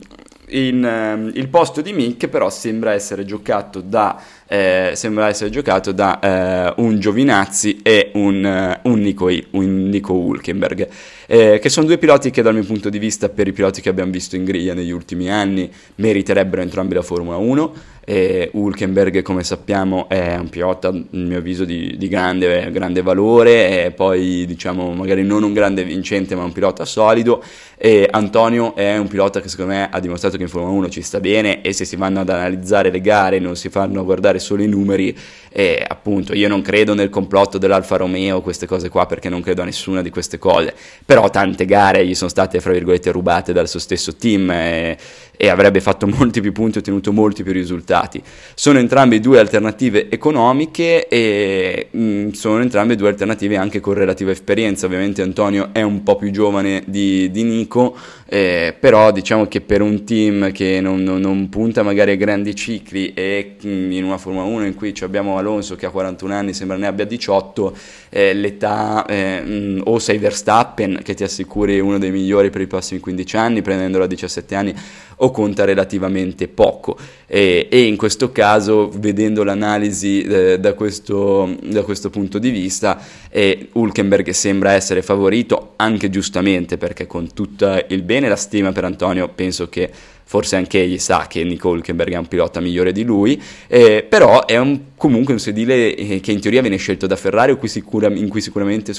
in, 0.49 0.85
um, 0.85 1.31
il 1.35 1.49
posto 1.49 1.81
di 1.81 1.93
Mick 1.93 2.29
però 2.29 2.51
sembra 2.51 2.93
essere 2.93 3.25
giocato 3.25 3.81
da, 3.81 4.21
eh, 4.47 4.93
sembra 4.95 5.29
essere 5.29 5.51
giocato 5.51 5.93
da 5.93 6.19
eh, 6.21 6.75
un 6.77 6.99
Giovinazzi 6.99 7.81
e 7.83 8.11
un, 8.15 8.79
uh, 8.83 8.89
un, 8.89 9.01
Nico, 9.01 9.31
un 9.51 9.89
Nico 9.89 10.13
Hulkenberg, 10.13 10.89
eh, 11.27 11.59
che 11.61 11.69
sono 11.69 11.87
due 11.87 11.99
piloti 11.99 12.31
che 12.31 12.43
dal 12.43 12.55
mio 12.55 12.65
punto 12.65 12.91
di 12.91 12.99
vista, 12.99 13.29
per 13.29 13.49
i 13.49 13.53
piloti 13.53 13.81
che 13.81 13.89
abbiamo 13.89 14.11
visto 14.11 14.37
in 14.37 14.45
griglia 14.45 14.75
negli 14.75 14.91
ultimi 14.91 15.31
anni, 15.31 15.71
meriterebbero 15.97 16.63
entrambi 16.63 16.95
la 16.95 17.03
Formula 17.03 17.37
1 17.37 17.93
e 18.07 18.51
Hulkenberg 18.53 19.23
come 19.23 19.43
sappiamo 19.43 20.09
è 20.11 20.37
un 20.37 20.51
pilota 20.51 20.89
a 20.89 21.05
mio 21.11 21.39
avviso 21.39 21.65
di, 21.65 21.97
di 21.97 22.07
grande, 22.09 22.71
grande, 22.71 23.01
valore 23.01 23.87
e 23.87 23.91
poi 23.93 24.45
diciamo 24.47 24.93
magari 24.93 25.25
non 25.25 25.43
un 25.43 25.55
grande 25.55 25.85
vincente 25.85 26.35
ma 26.35 26.45
un 26.45 26.53
pilota 26.53 26.85
solido. 26.85 27.43
E 27.77 28.07
Antonio 28.11 28.75
è 28.77 28.97
un 28.97 29.09
pilota 29.09 29.41
che 29.41 29.49
secondo 29.49 29.73
me 29.73 29.89
ha 29.91 30.01
dimostrato 30.01 30.37
che 30.37 30.43
in 30.43 30.49
Formula 30.49 30.73
1 30.73 30.89
ci 30.91 31.03
sta 31.03 31.19
bene 31.19 31.63
e 31.63 31.73
se 31.73 31.85
si 31.85 31.97
vanno 31.97 32.21
ad 32.21 32.29
analizzare 32.29 32.91
le 32.91 33.01
gare 33.01 33.39
non 33.39 33.57
si 33.57 33.69
fanno 33.71 34.05
guardare 34.05 34.34
guardare 34.35 34.39
solo 34.39 34.63
i 34.63 34.69
numeri 34.69 35.17
e 35.57 35.85
appunto 35.87 36.35
io 36.35 36.49
non 36.49 36.63
credo 36.63 36.95
nel 36.95 37.11
complotto 37.11 37.59
dell'Alfa 37.59 37.97
Romeo, 37.97 38.41
queste 38.41 38.67
cose 38.67 38.89
qua, 38.89 39.07
perché 39.07 39.29
non 39.29 39.41
credo 39.41 39.63
a 39.63 39.65
nessuna 39.65 40.03
di 40.03 40.11
queste 40.11 40.37
cose, 40.37 40.75
però 41.07 41.31
tante 41.31 41.65
gare 41.65 42.05
gli 42.05 42.17
sono 42.17 42.29
state, 42.29 42.59
fra 42.59 42.73
virgolette, 42.73 43.13
rubate 43.13 43.53
dal 43.53 43.69
suo 43.69 43.79
stesso 43.79 44.17
team 44.17 44.51
e, 44.51 44.99
e 45.37 45.49
avrebbe 45.49 45.81
fatto 45.81 46.09
molti 46.11 46.41
più 46.41 46.51
punti, 46.51 46.79
ottenuto 46.79 47.13
molti 47.13 47.45
più 47.45 47.53
risultati. 47.53 48.21
Sono 48.55 48.81
entrambe 48.81 49.21
due 49.21 49.39
alternative 49.39 50.11
economiche 50.11 51.07
e 51.07 51.87
mh, 51.89 52.03
mm, 52.03 52.31
sono 52.31 52.61
entrambe 52.61 52.97
due 52.97 53.09
alternative 53.09 53.57
anche 53.57 53.79
con 53.79 53.95
relativa 53.95 54.33
esperienza, 54.33 54.87
ovviamente 54.87 55.23
Antonio 55.23 55.69
è 55.73 55.83
un 55.83 56.03
po' 56.03 56.17
più 56.17 56.33
giovane 56.33 56.83
di, 56.87 57.31
di 57.31 57.45
Nico, 57.45 57.97
eh, 58.27 58.75
però 58.77 59.13
diciamo 59.13 59.47
che 59.47 59.61
per 59.61 59.83
un 59.83 60.05
team 60.05 60.51
che 60.51 60.81
non, 60.81 61.05
non, 61.05 61.21
non 61.21 61.49
punta 61.49 61.85
magari 61.85 62.11
a 62.11 62.17
grandi 62.17 62.57
cicli 62.57 63.13
e 63.15 63.55
mh, 63.61 63.69
mm, 63.69 63.93
in 63.93 64.03
una 64.03 64.19
Formula 64.25 64.47
1 64.47 64.65
in 64.65 64.75
cui 64.75 64.95
abbiamo 65.03 65.37
Alonso 65.37 65.77
che 65.77 65.85
ha 65.85 65.91
41 65.91 66.33
anni, 66.33 66.55
sembra 66.55 66.79
ne 66.79 66.87
abbia 66.87 67.05
18, 67.05 67.77
eh, 68.09 68.33
l'età 68.33 69.05
eh, 69.05 69.43
mh, 69.43 69.53
mm, 69.53 69.81
o 69.85 69.99
sei 69.99 70.17
Verstappen 70.17 71.01
che 71.03 71.13
ti 71.13 71.25
assicuri 71.25 71.79
uno 71.79 71.99
dei 71.99 72.11
migliori 72.11 72.49
per 72.49 72.63
i 72.63 72.67
prossimi 72.67 73.01
15 73.01 73.37
anni 73.37 73.61
prendendolo 73.61 74.05
a 74.05 74.07
17 74.07 74.55
anni 74.55 74.75
o 75.17 75.31
conta 75.31 75.67
relativamente 75.67 76.49
poco. 76.49 76.97
E, 77.27 77.69
e 77.71 77.83
in 77.83 77.97
questo 77.97 78.33
caso 78.33 78.91
vedendo 78.95 79.45
l'analisi 79.45 80.23
eh, 80.23 80.59
da, 80.59 80.73
questo, 80.73 81.57
da, 81.63 81.83
questo, 81.83 82.09
punto 82.09 82.39
di 82.39 82.49
vista 82.51 82.99
eh, 83.29 83.69
Hulkenberg 83.73 84.31
sembra 84.31 84.73
essere 84.73 85.03
favorito 85.03 85.73
anche 85.77 86.09
giustamente 86.09 86.79
perché 86.79 87.07
con 87.07 87.33
tutto 87.35 87.85
il 87.89 88.03
bene 88.03 88.27
e 88.27 88.29
la 88.31 88.37
stima 88.37 88.73
per 88.73 88.85
Antonio 88.85 89.29
penso 89.29 89.69
che 89.69 89.91
forse 90.25 90.57
anche 90.57 90.81
egli 90.81 90.99
sa 90.99 91.27
che 91.29 91.45
Nico 91.45 91.69
Hulkenberg 91.69 92.13
è 92.13 92.17
un 92.17 92.27
pilota 92.27 92.61
migliore 92.61 92.93
di 92.93 93.05
lui, 93.05 93.41
eh, 93.67 94.05
però 94.09 94.47
è 94.47 94.57
un, 94.59 94.81
comunque 94.97 95.33
un 95.33 95.39
sedile 95.39 95.95
eh, 95.95 96.21
che 96.21 96.33
in 96.33 96.41
teoria 96.41 96.61
viene 96.61 96.77
scelto 96.77 97.07
da 97.07 97.17
Ferrari 97.17 97.57
cui 97.57 97.69
sicura, 97.69 98.11
cui 98.11 98.41
su 98.41 98.53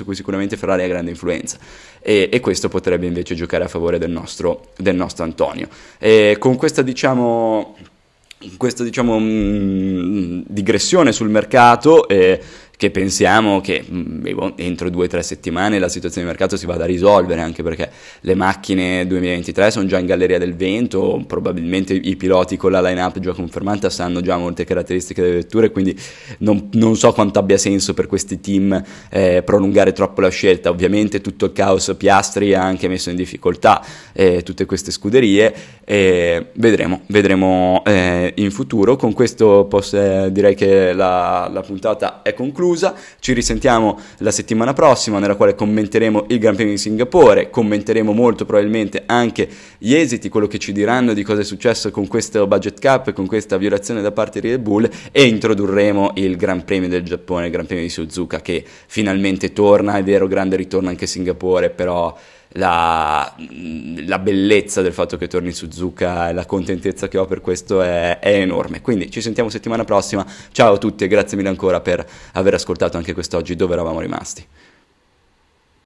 cui 0.05 0.15
sicuramente 0.15 0.57
Ferrari 0.57 0.83
ha 0.83 0.87
grande 0.87 1.11
influenza 1.11 1.57
e, 2.01 2.29
e, 2.31 2.39
questo 2.39 2.69
potrebbe 2.69 3.05
invece 3.07 3.35
giocare 3.35 3.63
a 3.63 3.67
favore 3.67 3.97
del 3.97 4.11
nostro, 4.11 4.67
del 4.77 4.95
nostro 4.95 5.23
Antonio. 5.23 5.67
E 5.97 6.37
con 6.39 6.55
questa 6.55 6.81
diciamo 6.81 7.75
questa 8.57 8.83
diciamo, 8.83 9.17
mh, 9.17 9.23
mm, 9.25 10.41
digressione 10.47 11.11
sul 11.11 11.29
mercato 11.29 12.07
eh, 12.07 12.39
che 12.77 12.91
pensiamo 12.91 13.61
che 13.61 13.83
mm, 13.89 14.25
entro 14.55 14.89
due 14.89 15.05
o 15.05 15.07
tre 15.07 15.23
settimane 15.23 15.79
la 15.79 15.89
situazione 15.89 16.27
di 16.27 16.31
mercato 16.31 16.57
si 16.57 16.65
vada 16.65 16.83
a 16.83 16.87
risolvere, 16.87 17.41
anche 17.41 17.63
perché 17.63 17.89
le 18.21 18.35
macchine 18.35 19.07
2023 19.07 19.71
sono 19.71 19.85
già 19.85 19.97
in 19.99 20.05
galleria 20.05 20.37
del 20.37 20.55
vento, 20.55 21.23
probabilmente 21.25 21.93
i 21.93 22.15
piloti 22.15 22.57
con 22.57 22.71
la 22.71 22.81
line-up 22.81 23.19
già 23.19 23.33
confermata 23.33 23.89
sanno 23.89 24.21
già 24.21 24.37
molte 24.37 24.65
caratteristiche 24.65 25.21
delle 25.21 25.35
vetture, 25.35 25.71
quindi 25.71 25.97
non, 26.39 26.69
non 26.73 26.95
so 26.95 27.13
quanto 27.13 27.39
abbia 27.39 27.57
senso 27.57 27.93
per 27.93 28.07
questi 28.07 28.39
team 28.39 28.81
eh, 29.09 29.41
prolungare 29.43 29.93
troppo 29.93 30.21
la 30.21 30.29
scelta. 30.29 30.69
Ovviamente 30.69 31.21
tutto 31.21 31.45
il 31.45 31.53
caos 31.53 31.93
Piastri 31.97 32.53
ha 32.53 32.63
anche 32.63 32.87
messo 32.87 33.09
in 33.09 33.15
difficoltà 33.15 33.83
eh, 34.13 34.43
tutte 34.43 34.65
queste 34.65 34.91
scuderie, 34.91 35.53
e 35.87 36.47
vedremo, 36.53 37.01
vedremo 37.07 37.83
eh, 37.85 38.33
in 38.35 38.51
futuro. 38.51 38.95
Con 38.95 39.13
questo 39.13 39.65
posso, 39.69 39.97
eh, 39.97 40.31
direi 40.31 40.55
che 40.55 40.93
la, 40.93 41.49
la 41.51 41.61
puntata 41.61 42.21
è 42.23 42.33
conclusa 42.33 42.64
conclusa. 42.65 42.95
Ci 43.19 43.33
risentiamo 43.33 43.99
la 44.17 44.31
settimana 44.31 44.73
prossima 44.73 45.19
nella 45.19 45.35
quale 45.35 45.53
commenteremo 45.53 46.25
il 46.29 46.39
Gran 46.39 46.55
Premio 46.55 46.73
di 46.73 46.79
Singapore, 46.79 47.49
commenteremo 47.49 48.11
molto 48.11 48.45
probabilmente 48.45 49.03
anche 49.05 49.47
gli 49.77 49.93
esiti, 49.93 50.29
quello 50.29 50.47
che 50.47 50.57
ci 50.57 50.71
diranno 50.71 51.13
di 51.13 51.23
cosa 51.23 51.41
è 51.41 51.43
successo 51.43 51.91
con 51.91 52.07
questo 52.07 52.47
budget 52.47 52.79
cap, 52.79 53.13
con 53.13 53.27
questa 53.27 53.57
violazione 53.57 54.01
da 54.01 54.11
parte 54.11 54.41
di 54.41 54.49
Red 54.49 54.61
Bull 54.61 54.89
e 55.11 55.23
introdurremo 55.23 56.13
il 56.15 56.35
Gran 56.35 56.63
Premio 56.65 56.89
del 56.89 57.03
Giappone, 57.03 57.45
il 57.45 57.51
Gran 57.51 57.65
Premio 57.65 57.83
di 57.83 57.89
Suzuka 57.89 58.41
che 58.41 58.63
finalmente 58.87 59.53
torna, 59.53 59.97
è 59.97 60.03
vero, 60.03 60.27
grande 60.27 60.55
ritorno 60.55 60.89
anche 60.89 61.05
a 61.05 61.07
Singapore, 61.07 61.69
però 61.69 62.15
la, 62.57 63.35
la, 64.05 64.19
bellezza 64.19 64.81
del 64.81 64.93
fatto 64.93 65.17
che 65.17 65.27
torni 65.27 65.51
Suzuka 65.51 66.29
e 66.29 66.33
la 66.33 66.45
contentezza 66.45 67.07
che 67.07 67.17
ho 67.17 67.25
per 67.25 67.41
questo 67.41 67.81
è, 67.81 68.19
è, 68.19 68.39
enorme. 68.39 68.81
Quindi 68.81 69.09
ci 69.11 69.21
sentiamo 69.21 69.49
settimana 69.49 69.83
prossima. 69.83 70.25
Ciao 70.51 70.73
a 70.73 70.77
tutti 70.77 71.03
e 71.03 71.07
grazie 71.07 71.37
mille 71.37 71.49
ancora 71.49 71.81
per 71.81 72.05
aver 72.33 72.53
ascoltato 72.53 72.97
anche 72.97 73.13
quest'oggi 73.13 73.55
dove 73.55 73.73
eravamo 73.73 73.99
rimasti. 73.99 74.45